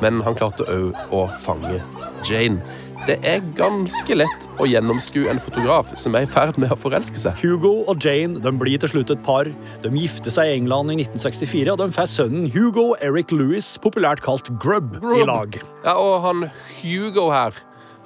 men 0.00 0.22
han 0.24 0.36
klarte 0.38 0.66
òg 0.70 1.14
å 1.14 1.26
fange 1.44 1.80
Jane. 2.26 2.60
Det 3.08 3.16
er 3.26 3.40
ganske 3.56 4.14
lett 4.14 4.42
å 4.60 4.66
gjennomskue 4.68 5.30
en 5.32 5.40
fotograf 5.40 5.88
som 5.98 6.14
er 6.18 6.26
i 6.26 6.28
ferd 6.30 6.58
med 6.60 6.72
å 6.74 6.76
forelske 6.78 7.16
seg. 7.18 7.38
Hugo 7.40 7.80
og 7.88 8.04
Jane 8.04 8.42
de 8.44 8.52
blir 8.60 8.80
til 8.82 8.92
slutt 8.92 9.12
et 9.14 9.22
par. 9.24 9.48
De 9.82 9.92
gifter 9.94 10.34
seg 10.34 10.50
i 10.50 10.58
England 10.58 10.92
i 10.92 10.98
1964, 11.00 11.72
og 11.72 11.80
de 11.80 11.88
får 11.96 12.10
sønnen 12.12 12.50
Hugo 12.52 12.90
Eric 13.00 13.32
Lewis, 13.32 13.72
populært 13.80 14.20
kalt 14.26 14.52
Grub, 14.62 14.98
i 15.16 15.24
lag. 15.24 15.56
Ja, 15.86 15.96
Og 15.96 16.20
han 16.26 16.46
Hugo 16.82 17.30
her, 17.32 17.56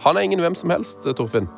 han 0.04 0.16
er 0.16 0.28
ingen 0.28 0.42
hvem 0.44 0.56
som 0.58 0.70
helst, 0.70 1.02
Torfinn. 1.18 1.50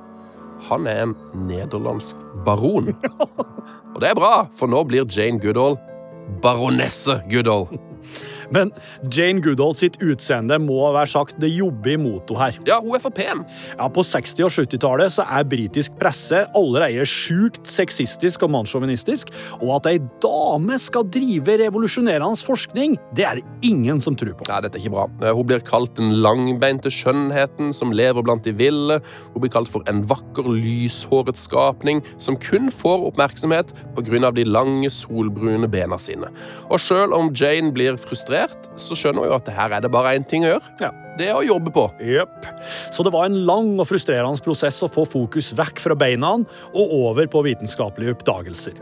Han 0.70 0.88
er 0.88 1.05
en 1.05 1.14
nederlandsk 1.46 2.16
baron. 2.46 2.94
Og 3.94 4.01
det 4.01 4.11
er 4.11 4.18
bra, 4.18 4.46
for 4.57 4.72
nå 4.72 4.81
blir 4.88 5.05
Jane 5.12 5.40
Goodall 5.42 5.77
baronesse 6.42 7.20
Goodall. 7.31 7.68
Men 8.55 8.73
Jane 9.13 9.43
Goodall 9.45 9.77
sitt 9.79 9.99
utseende 10.05 10.59
må 10.63 10.79
være 10.95 11.11
sagt 11.11 11.41
det 11.43 11.51
jobber 11.55 11.97
imot 11.97 12.31
henne 12.31 12.43
her. 12.43 12.59
Ja, 12.69 12.81
hun 12.83 12.97
er 12.97 13.03
for 13.03 13.15
pen. 13.15 13.45
Ja, 13.77 13.89
På 13.93 14.05
60- 14.07 14.45
og 14.47 14.53
70-tallet 14.53 15.15
så 15.17 15.27
er 15.27 15.47
britisk 15.49 15.97
presse 16.01 16.45
allerede 16.57 17.07
sjukt 17.09 17.67
sexistisk 17.69 18.45
og 18.47 18.53
mannssjåvinistisk, 18.55 19.33
og 19.61 19.77
at 19.79 19.91
ei 19.93 20.01
dame 20.23 20.79
skal 20.83 21.07
drive 21.13 21.59
revolusjonerende 21.63 22.45
forskning, 22.47 22.97
det 23.17 23.25
er 23.27 23.39
det 23.41 23.69
ingen 23.69 24.01
som 24.03 24.17
tror 24.19 24.35
på. 24.37 24.47
Nei, 24.51 24.61
dette 24.65 24.79
er 24.79 24.85
ikke 24.85 24.95
bra. 24.95 25.33
Hun 25.37 25.49
blir 25.49 25.65
kalt 25.67 25.95
den 25.99 26.19
langbeinte 26.25 26.91
skjønnheten 26.93 27.73
som 27.77 27.95
lever 27.97 28.25
blant 28.27 28.45
de 28.47 28.55
ville. 28.57 28.99
Hun 29.35 29.45
blir 29.45 29.53
kalt 29.55 29.71
for 29.73 29.87
en 29.91 30.05
vakker, 30.09 30.49
lyshåret 30.53 31.39
skapning 31.41 32.03
som 32.23 32.39
kun 32.41 32.71
får 32.73 33.07
oppmerksomhet 33.11 33.73
pga. 33.97 34.31
de 34.37 34.45
lange, 34.45 34.91
solbrune 34.91 35.69
bena 35.71 35.99
sine. 35.99 36.29
Og 36.71 36.81
selv 36.81 37.15
om 37.17 37.33
Jane 37.35 37.73
blir 37.73 37.97
frustrert, 38.01 38.36
så 38.77 38.96
skjønner 38.99 39.25
hun 39.25 39.31
jo 39.31 39.37
at 39.38 39.49
det 39.49 39.57
her 39.57 39.75
er 39.77 39.85
det 39.85 39.90
bare 39.92 40.14
én 40.16 40.27
ting 40.29 40.46
å 40.46 40.55
gjøre. 40.55 40.72
Ja. 40.83 40.92
Det 41.16 41.31
er 41.31 41.38
å 41.38 41.44
jobbe 41.46 41.72
på. 41.72 41.87
Yep. 42.05 42.49
Så 42.92 43.05
det 43.07 43.12
var 43.14 43.25
en 43.25 43.38
lang 43.49 43.70
og 43.81 43.88
frustrerende 43.88 44.42
prosess 44.44 44.83
å 44.85 44.90
få 44.92 45.07
fokus 45.09 45.49
vekk 45.57 45.81
fra 45.81 45.96
beina 45.96 46.35
og 46.37 46.92
over 46.99 47.29
på 47.33 47.40
vitenskapelige 47.46 48.18
oppdagelser. 48.18 48.77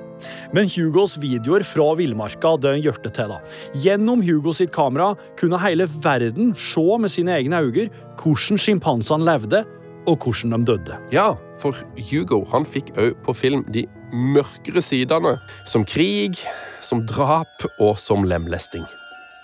Men 0.56 0.66
Hugos 0.72 1.14
videoer 1.22 1.62
fra 1.66 1.92
villmarka 1.98 2.56
det 2.64 2.74
gjør 2.82 2.98
det 3.04 3.14
til. 3.14 3.30
da. 3.30 3.38
Gjennom 3.84 4.24
Hugo 4.26 4.54
sitt 4.56 4.72
kamera 4.74 5.12
kunne 5.38 5.62
hele 5.62 5.86
verden 5.86 6.54
se 6.58 6.84
med 6.98 7.12
sine 7.12 7.38
egne 7.38 7.62
øyne 7.62 7.90
hvordan 8.18 8.58
sjimpansene 8.58 9.26
levde, 9.26 9.64
og 10.06 10.24
hvordan 10.24 10.52
de 10.52 10.72
døde. 10.72 10.98
Ja, 11.12 11.34
for 11.58 11.76
Hugo 12.10 12.42
han 12.52 12.66
fikk 12.68 12.92
òg 13.00 13.14
på 13.24 13.34
film 13.36 13.64
de 13.72 13.86
mørkere 14.12 14.82
sidene, 14.84 15.38
som 15.66 15.86
krig, 15.88 16.40
som 16.84 17.06
drap 17.08 17.64
og 17.78 17.96
som 17.98 18.26
lemlesting. 18.28 18.84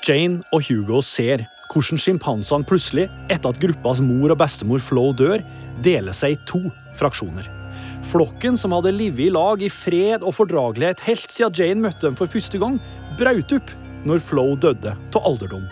Jane 0.01 0.41
og 0.55 0.65
Hugo 0.65 1.03
ser 1.05 1.45
hvordan 1.71 2.01
sjimpansene 2.01 2.67
plutselig, 2.67 3.07
etter 3.31 3.53
at 3.53 3.61
gruppas 3.63 4.01
mor 4.03 4.33
og 4.33 4.39
bestemor 4.41 4.83
Flo 4.83 5.11
dør, 5.15 5.43
deler 5.85 6.17
seg 6.17 6.35
i 6.35 6.39
to 6.49 6.65
fraksjoner. 6.99 7.47
Flokken 8.11 8.57
som 8.59 8.75
hadde 8.75 8.95
livet 8.97 9.29
i 9.29 9.35
lag 9.35 9.61
i 9.63 9.69
fred 9.71 10.25
og 10.25 10.35
fordragelighet 10.35 11.05
helt 11.07 11.31
siden 11.31 11.55
Jane 11.55 11.85
møtte 11.85 12.09
dem 12.09 12.19
for 12.19 12.33
første 12.33 12.59
gang, 12.59 12.81
brøt 13.21 13.55
opp 13.55 13.71
når 14.09 14.25
Flo 14.25 14.47
døde 14.59 14.97
av 14.97 15.21
alderdom. 15.31 15.69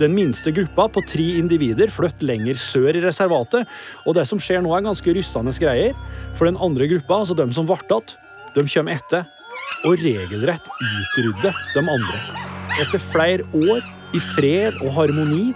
Den 0.00 0.14
minste 0.16 0.54
gruppa 0.54 0.86
på 0.94 1.02
tre 1.10 1.26
individer 1.42 1.90
flyttet 1.92 2.24
lenger 2.24 2.56
sør 2.62 2.94
i 2.94 3.04
reservatet, 3.04 3.68
og 4.06 4.16
det 4.16 4.24
som 4.30 4.40
skjer 4.40 4.62
nå 4.64 4.72
er 4.72 4.86
ganske 4.86 5.16
rystende 5.18 5.52
greier, 5.60 5.98
for 6.38 6.48
den 6.48 6.60
andre 6.62 6.88
gruppa, 6.94 7.20
altså 7.20 7.36
dem 7.36 7.52
som 7.52 7.68
ble 7.68 7.82
igjen, 7.82 8.14
de 8.54 8.68
kommer 8.72 8.96
etter 8.96 9.26
og 9.84 9.98
regelrett 10.00 10.70
utrydder 10.78 11.66
de 11.74 11.84
andre. 11.84 12.47
Etter 12.78 13.00
flere 13.02 13.42
år 13.58 13.82
i 14.14 14.20
fred 14.22 14.76
og 14.84 14.92
harmoni 14.94 15.50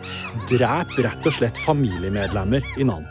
dreper 0.50 1.06
rett 1.06 1.26
og 1.28 1.34
slett 1.36 1.58
familiemedlemmer 1.62 2.64
i 2.74 2.86
Nan. 2.86 3.04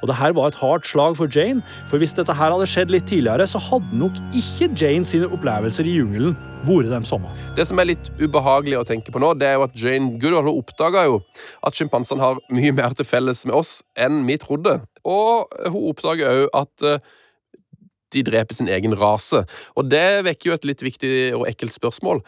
Og 0.00 0.08
det 0.08 0.16
her 0.16 0.32
var 0.36 0.48
et 0.48 0.58
hardt 0.60 0.86
slag 0.88 1.16
for 1.18 1.28
Jane, 1.34 1.64
for 1.90 2.00
hvis 2.00 2.14
dette 2.16 2.32
her 2.36 2.54
hadde 2.54 2.68
skjedd 2.70 2.92
litt 2.94 3.08
tidligere, 3.10 3.48
så 3.50 3.58
hadde 3.60 3.98
nok 3.98 4.16
ikke 4.30 4.70
Jane 4.78 5.08
sine 5.08 5.28
opplevelser 5.34 5.88
i 5.88 5.96
jungelen 5.98 6.36
vært 6.64 6.92
de 6.92 7.00
samme. 7.08 7.32
Det 7.58 7.66
som 7.68 7.82
er 7.82 7.90
litt 7.90 8.10
ubehagelig 8.20 8.78
å 8.78 8.86
tenke 8.86 9.12
på 9.12 9.20
nå, 9.20 9.32
det 9.40 9.48
er 9.50 9.58
jo 9.58 9.66
at 9.66 9.74
Jane 9.82 10.14
Goodall 10.22 10.46
hun 10.46 10.60
oppdaga 10.60 11.04
jo 11.08 11.18
at 11.66 11.76
sjimpansene 11.76 12.22
har 12.22 12.38
mye 12.54 12.74
mer 12.76 12.94
til 12.96 13.08
felles 13.08 13.42
med 13.48 13.58
oss 13.58 13.80
enn 13.98 14.22
vi 14.28 14.38
trodde. 14.40 14.78
Og 15.02 15.50
hun 15.66 15.90
oppdager 15.90 16.46
òg 16.46 16.54
at 16.62 16.86
eh, 16.86 17.02
de 18.14 18.22
dreper 18.26 18.56
sin 18.56 18.70
egen 18.70 18.94
rase. 18.98 19.42
Og 19.78 19.90
det 19.90 20.22
vekker 20.26 20.50
jo 20.50 20.56
et 20.56 20.70
litt 20.70 20.86
viktig 20.86 21.12
og 21.38 21.48
ekkelt 21.50 21.76
spørsmål. 21.76 22.22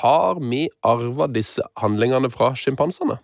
Har 0.00 0.40
vi 0.40 0.68
arva 0.84 1.26
disse 1.32 1.62
handlingene 1.80 2.30
fra 2.30 2.52
sjimpansene? 2.58 3.18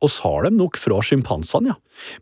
oss 0.00 0.18
har 0.24 0.46
dem 0.46 0.54
nok 0.56 0.78
fra 0.80 0.96
sjimpansene, 1.04 1.74
ja. 1.74 1.74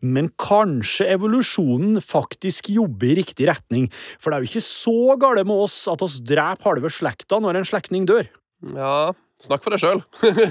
Men 0.03 0.33
kanskje 0.35 1.07
evolusjonen 1.15 2.01
faktisk 2.03 2.73
jobber 2.75 3.13
i 3.13 3.15
riktig 3.21 3.47
retning, 3.47 3.85
for 4.19 4.31
det 4.31 4.35
er 4.35 4.43
jo 4.43 4.49
ikke 4.51 4.65
så 4.67 5.15
gale 5.23 5.45
med 5.47 5.55
oss 5.63 5.77
at 5.87 6.03
oss 6.03 6.17
dreper 6.19 6.67
halve 6.73 6.91
slekta 6.91 7.39
når 7.39 7.61
en 7.61 7.69
slektning 7.69 8.09
dør. 8.11 8.27
Ja, 8.75 9.13
snakk 9.39 9.63
for 9.63 9.71
deg 9.71 9.79
sjøl. 9.85 10.03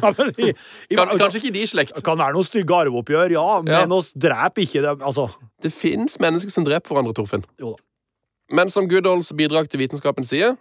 Ja, 0.87 1.03
altså, 1.03 1.17
Kanskje 1.19 1.41
ikke 1.41 1.51
de 1.57 1.65
i 1.65 1.67
slekt. 1.67 1.97
Det 1.99 2.05
kan 2.07 2.15
være 2.23 2.37
noen 2.37 2.47
stygge 2.47 2.79
arveoppgjør, 2.79 3.35
ja, 3.35 3.45
men 3.59 3.75
Ja. 3.75 3.83
oss 3.99 4.13
dreper 4.15 4.63
ikke 4.63 4.85
det. 4.87 4.95
Altså, 5.03 5.27
Det 5.59 5.73
fins 5.75 6.15
mennesker 6.23 6.49
som 6.55 6.63
dreper 6.63 6.95
hverandre, 6.95 7.11
Torfinn. 7.19 7.43
jo 7.59 7.75
da. 7.75 7.83
Men 8.55 8.69
som 8.71 8.87
Goodalls 8.87 9.33
bidrag 9.35 9.67
til 9.67 9.81
vitenskapen 9.83 10.23
sier, 10.23 10.55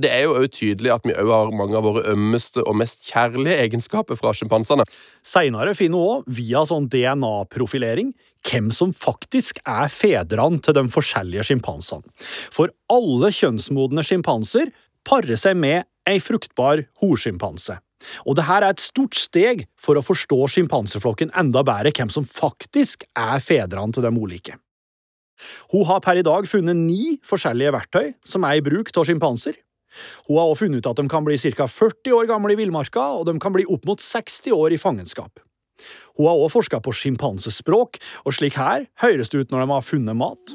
det 0.00 0.10
er 0.10 0.24
jo 0.24 0.34
også 0.34 0.52
tydelig 0.58 0.92
at 0.94 1.06
vi 1.06 1.14
òg 1.14 1.30
har 1.30 1.52
mange 1.56 1.76
av 1.78 1.86
våre 1.86 2.04
ømmeste 2.12 2.62
og 2.64 2.76
mest 2.80 3.04
kjærlige 3.10 3.58
egenskaper 3.66 4.18
fra 4.18 4.32
sjimpansene. 4.36 4.86
Seinere 5.26 5.74
finner 5.78 6.00
hun 6.00 6.18
òg, 6.18 6.28
via 6.40 6.64
sånn 6.68 6.88
DNA-profilering, 6.92 8.12
hvem 8.44 8.70
som 8.74 8.92
faktisk 8.96 9.60
er 9.64 9.88
fedrene 9.92 10.60
til 10.64 10.76
de 10.76 10.84
forskjellige 10.92 11.46
sjimpansene. 11.50 12.04
For 12.52 12.72
alle 12.92 13.32
kjønnsmodne 13.34 14.04
sjimpanser 14.04 14.72
parer 15.06 15.40
seg 15.40 15.56
med 15.60 15.88
ei 16.08 16.20
fruktbar 16.20 16.84
horsjimpanse. 17.00 17.78
Og 18.28 18.36
det 18.36 18.44
her 18.48 18.64
er 18.64 18.74
et 18.74 18.82
stort 18.84 19.16
steg 19.16 19.64
for 19.80 19.96
å 19.96 20.04
forstå 20.04 20.42
sjimpanseflokken 20.56 21.32
enda 21.40 21.64
bedre 21.64 21.94
hvem 21.96 22.12
som 22.12 22.28
faktisk 22.28 23.06
er 23.16 23.40
fedrene 23.40 23.96
til 23.96 24.04
de 24.04 24.12
ulike. 24.12 24.58
Hun 25.72 25.86
har 25.88 26.02
per 26.04 26.20
i 26.20 26.26
dag 26.26 26.46
funnet 26.46 26.78
ni 26.78 27.16
forskjellige 27.26 27.74
verktøy 27.74 28.12
som 28.26 28.44
er 28.46 28.60
i 28.60 28.64
bruk 28.64 28.92
av 28.94 29.08
sjimpanser. 29.08 29.56
Hun 30.28 30.38
har 30.38 30.50
også 30.50 30.64
funnet 30.64 30.82
ut 30.82 30.90
at 30.90 31.00
de 31.00 31.08
kan 31.08 31.24
bli 31.26 31.38
ca. 31.38 31.66
40 31.66 32.14
år 32.18 32.30
gamle 32.30 32.54
i 32.54 32.60
villmarka, 32.60 33.06
og 33.18 33.26
de 33.28 33.38
kan 33.40 33.54
bli 33.54 33.66
opp 33.66 33.86
mot 33.88 34.00
60 34.00 34.52
år 34.54 34.74
i 34.74 34.80
fangenskap. 34.80 35.42
Hun 36.16 36.26
har 36.28 36.38
også 36.38 36.60
forska 36.60 36.80
på 36.80 36.94
sjimpansespråk, 36.94 37.98
og 38.24 38.36
slik 38.36 38.58
her 38.60 38.86
høres 39.02 39.32
det 39.32 39.44
ut 39.44 39.50
når 39.54 39.64
de 39.64 39.72
har 39.74 39.88
funnet 39.88 40.16
mat. 40.16 40.54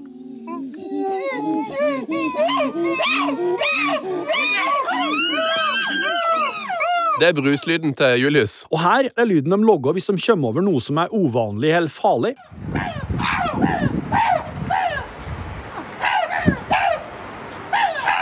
Det 7.19 7.27
er 7.27 7.33
bruslyden 7.35 7.93
til 7.99 8.21
Julius. 8.21 8.63
Og 8.71 8.79
her 8.79 9.09
er 9.17 9.27
lyden 9.27 9.51
de 9.51 9.57
logger 9.67 9.91
hvis 9.91 10.07
de 10.07 10.15
kommer 10.23 10.53
over 10.53 10.63
noe 10.63 10.79
som 10.79 11.01
er 11.03 11.11
uvanlig 11.11 11.73
eller 11.75 11.91
farlig. 11.91 12.35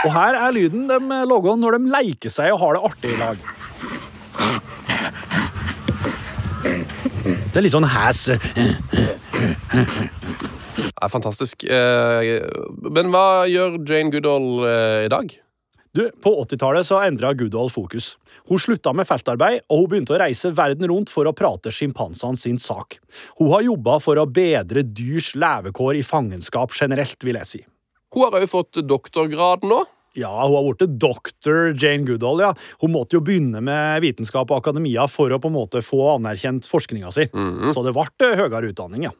Og 0.04 0.12
her 0.14 0.36
er 0.38 0.54
lyden 0.54 0.86
de 0.90 0.98
logger 1.28 1.58
når 1.58 1.78
de 1.78 1.90
leker 1.94 2.30
seg 2.32 2.52
og 2.54 2.60
har 2.62 2.76
det 2.78 2.84
artig 2.90 3.10
i 3.14 3.18
lag. 3.18 3.36
Det 7.48 7.58
er 7.58 7.64
litt 7.64 7.74
sånn 7.74 7.88
hæs. 7.88 8.22
Det 10.78 11.02
er 11.02 11.10
fantastisk. 11.12 11.64
Eh, 11.64 12.46
Men 12.94 13.10
hva 13.14 13.26
gjør 13.50 13.78
Jane 13.86 14.12
Goodall 14.14 14.48
eh, 14.68 15.04
i 15.06 15.12
dag? 15.12 15.34
Du, 15.96 16.04
På 16.22 16.34
80-tallet 16.44 16.86
så 16.86 17.00
endra 17.02 17.32
Goodall 17.34 17.70
fokus. 17.72 18.12
Hun 18.48 18.60
slutta 18.62 18.92
med 18.94 19.08
feltarbeid, 19.08 19.64
og 19.72 19.82
hun 19.82 19.90
begynte 19.92 20.14
å 20.14 20.20
reise 20.20 20.52
verden 20.54 20.86
rundt 20.90 21.10
for 21.10 21.26
å 21.26 21.34
prate 21.36 21.72
sjimpansene 21.74 22.38
sin 22.38 22.60
sak. 22.62 23.00
Hun 23.40 23.50
har 23.54 23.66
jobba 23.66 23.98
for 24.04 24.20
å 24.20 24.28
bedre 24.28 24.84
dyrs 24.86 25.32
levekår 25.34 25.98
i 25.98 26.04
fangenskap 26.06 26.76
generelt, 26.76 27.18
vil 27.24 27.40
jeg 27.40 27.50
si. 27.50 27.62
Hun 28.14 28.24
har 28.24 28.40
òg 28.40 28.48
fått 28.50 28.80
doktorgrad 28.88 29.66
nå. 29.68 29.82
Ja, 30.18 30.32
hun 30.46 30.56
har 30.56 30.68
blitt 30.72 30.96
doktor 30.98 31.74
Jane 31.76 32.06
Goodall, 32.08 32.40
ja. 32.42 32.52
Hun 32.80 32.94
måtte 32.94 33.18
jo 33.18 33.22
begynne 33.24 33.60
med 33.62 34.00
vitenskap 34.02 34.50
og 34.50 34.62
akademia 34.62 35.04
for 35.10 35.30
å 35.30 35.38
på 35.38 35.50
en 35.50 35.58
måte 35.58 35.82
få 35.84 36.00
anerkjent 36.16 36.66
forskninga 36.66 37.12
si. 37.14 37.28
Så 37.74 37.84
det 37.86 37.94
ble 37.94 38.32
høyere 38.40 38.72
utdanning, 38.72 39.06
ja. 39.06 39.12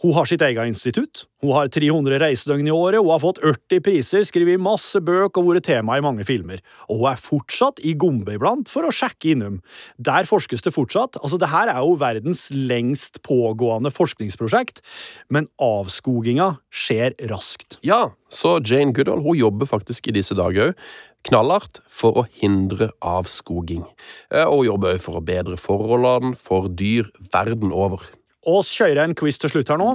Hun 0.00 0.14
har 0.16 0.24
sitt 0.24 0.40
eget 0.40 0.64
institutt. 0.64 1.26
Hun 1.44 1.52
har 1.52 1.68
300 1.72 2.20
reisedøgn 2.22 2.68
i 2.70 2.72
året, 2.72 3.02
hun 3.02 3.12
har 3.12 3.20
fått 3.20 3.40
80 3.44 3.82
priser, 3.84 4.24
skrevet 4.24 4.60
masse 4.60 4.96
bøk 5.04 5.36
og 5.36 5.50
vært 5.50 5.66
tema 5.68 5.98
i 5.98 6.04
mange 6.04 6.24
filmer. 6.28 6.62
Og 6.88 7.02
hun 7.02 7.10
er 7.10 7.20
fortsatt 7.20 7.82
i 7.84 7.92
Gombe 8.00 8.38
iblant 8.38 8.70
for 8.72 8.88
å 8.88 8.94
sjekke 8.94 9.34
innom. 9.34 9.58
Der 10.00 10.28
forskes 10.28 10.64
det 10.64 10.72
fortsatt. 10.72 11.20
Altså, 11.20 11.36
det 11.40 11.50
her 11.52 11.68
er 11.72 11.82
jo 11.84 11.98
verdens 12.00 12.46
lengst 12.52 13.20
pågående 13.26 13.92
forskningsprosjekt, 13.92 14.80
men 15.28 15.50
avskoginga 15.60 16.54
skjer 16.72 17.16
raskt. 17.28 17.76
Ja, 17.84 18.14
så 18.32 18.56
Jane 18.64 18.96
Goodall 18.96 19.20
hun 19.24 19.36
jobber 19.36 19.68
faktisk 19.68 20.08
i 20.08 20.16
disse 20.16 20.36
dager 20.38 20.72
òg 20.72 20.84
knallhardt 21.28 21.82
for 21.84 22.16
å 22.16 22.26
hindre 22.40 22.90
avskoging. 23.04 23.84
Eh, 24.32 24.46
Og 24.48 24.64
jobber 24.64 24.96
òg 24.96 25.02
for 25.04 25.20
å 25.20 25.24
bedre 25.24 25.58
forholdene 25.60 26.32
for 26.36 26.68
dyr 26.72 27.10
verden 27.32 27.74
over. 27.76 28.00
Og 28.48 28.64
kjører 28.64 29.04
en 29.04 29.16
quiz 29.18 29.36
til 29.40 29.52
slutt 29.52 29.68
her 29.68 29.80
nå. 29.80 29.94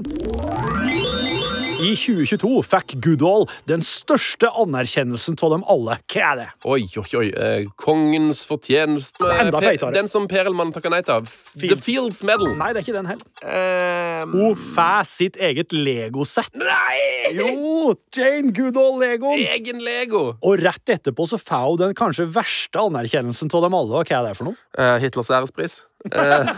I 1.75 1.91
2022 1.97 2.61
fikk 2.65 2.93
Goodall 3.03 3.43
den 3.69 3.81
største 3.85 4.47
anerkjennelsen 4.61 5.35
av 5.43 5.51
dem 5.51 5.65
alle. 5.69 5.97
Hva 6.09 6.21
er 6.29 6.39
det? 6.39 6.45
Oi, 6.71 6.85
oi, 7.01 7.09
oi. 7.19 7.25
Eh, 7.29 7.67
kongens 7.81 8.43
fortjeneste 8.47 9.27
Enda 9.41 9.59
feitere. 9.61 9.91
Den 9.97 10.09
som 10.09 10.25
Perelmann 10.31 10.71
takker 10.73 10.93
nei 10.93 11.01
til. 11.05 11.27
The 11.61 11.77
Fields 11.77 12.23
Medal. 12.25 12.53
Nei, 12.57 12.71
det 12.71 12.81
er 12.81 12.87
ikke 12.87 12.95
den 12.95 13.11
heller. 13.11 13.27
Um... 13.43 14.37
Hun 14.39 14.65
får 14.77 15.09
sitt 15.11 15.39
eget 15.41 15.75
Lego-sett. 15.75 16.53
nei! 16.57 17.35
Jo! 17.35 17.93
Jane 18.15 18.55
Goodall-legoen. 18.55 19.45
Egen 19.57 19.83
Lego! 19.85 20.25
Og 20.41 20.61
rett 20.63 20.95
etterpå 20.95 21.27
så 21.29 21.41
får 21.41 21.71
hun 21.73 21.81
den 21.83 21.97
kanskje 21.97 22.29
verste 22.33 22.81
anerkjennelsen 22.87 23.51
av 23.51 23.67
dem 23.67 23.77
alle. 23.77 24.05
Hva 24.05 24.21
er 24.21 24.29
det 24.29 24.37
for 24.39 24.53
noe? 24.53 24.61
Uh, 24.79 24.95
Hitlers 25.03 25.33
ærespris. 25.33 25.81
Eh, 26.07 26.53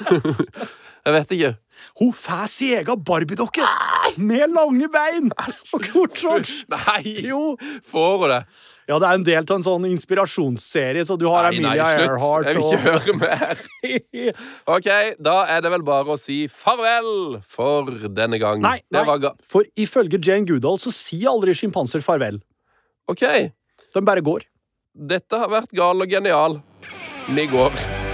jeg 1.07 1.17
vet 1.17 1.39
ikke. 1.39 1.57
Hun 1.99 2.13
får 2.15 2.47
sin 2.53 2.77
egen 2.79 3.03
Barbie-dokke! 3.07 3.65
Med 4.17 4.49
lange 4.55 4.87
bein 4.93 5.29
og 5.37 5.83
kort 5.91 6.17
shorts. 6.17 6.63
Nei! 6.71 7.03
Jo. 7.27 7.55
Får 7.85 8.17
hun 8.23 8.31
det? 8.33 8.41
Ja, 8.87 8.95
det 9.03 9.07
er 9.09 9.17
en 9.19 9.23
del 9.27 9.41
av 9.43 9.51
en 9.57 9.65
sånn 9.65 9.85
inspirasjonsserie, 9.89 11.03
så 11.03 11.17
du 11.19 11.25
har 11.27 11.49
Nei, 11.49 11.57
nei, 11.59 11.73
Emilia 11.75 11.87
slutt. 11.91 12.05
Earhart 12.07 12.47
Jeg 12.47 12.55
vil 12.55 12.69
ikke 12.69 12.85
høre 12.85 13.15
mer. 13.19 14.33
Ok, 14.77 14.87
da 15.27 15.35
er 15.51 15.65
det 15.65 15.73
vel 15.75 15.83
bare 15.87 16.15
å 16.15 16.19
si 16.21 16.37
farvel 16.51 17.41
for 17.51 17.91
denne 18.15 18.39
gang. 18.39 18.63
Nei, 18.63 18.77
nei. 18.95 19.03
var 19.09 19.27
For 19.43 19.67
ifølge 19.75 20.21
Jane 20.23 20.47
Goodall 20.47 20.79
så 20.79 20.93
sier 20.95 21.33
aldri 21.35 21.55
sjimpanser 21.59 22.03
farvel. 22.05 22.39
ok, 23.11 23.23
De 23.93 24.01
bare 24.07 24.23
går. 24.23 24.47
dette 24.95 25.35
har 25.37 25.51
vært 25.51 25.75
gal 25.75 26.01
og 26.01 26.07
genial. 26.09 26.61
Vi 27.27 27.43
går. 27.51 28.06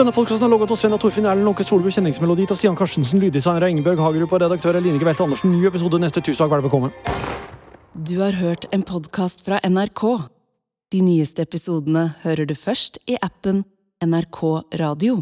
Denne 0.00 0.14
podkasten 0.16 0.46
er 0.46 0.48
logget 0.48 0.70
av 0.72 0.78
Sven 0.80 0.94
og 0.96 1.00
Torfinn 1.02 1.26
Erlend 1.28 1.44
Lånke 1.44 1.64
Solbu, 1.68 1.90
kjenningsmelodi 1.92 2.46
av 2.48 2.56
Stian 2.56 2.76
Karstensen, 2.78 3.20
lyddesigner 3.20 3.66
av 3.66 3.72
Ingebjørg 3.74 3.98
Hagerup 4.00 4.30
og 4.32 4.38
redaktør 4.40 4.78
er 4.78 4.80
Line 4.80 4.96
Gevelte 4.96 5.26
Andersen. 5.26 5.52
Ny 5.52 5.66
episode 5.68 5.98
neste 6.00 6.22
tirsdag. 6.24 6.48
Vær 6.48 6.62
velkommen. 6.64 6.94
Du 7.92 8.14
har 8.22 8.38
hørt 8.40 8.64
en 8.72 8.80
podkast 8.88 9.44
fra 9.44 9.58
NRK. 9.60 10.06
De 10.96 11.02
nyeste 11.04 11.44
episodene 11.44 12.14
hører 12.22 12.48
du 12.48 12.56
først 12.56 12.96
i 13.12 13.18
appen 13.20 13.60
NRK 14.00 14.40
Radio. 14.80 15.18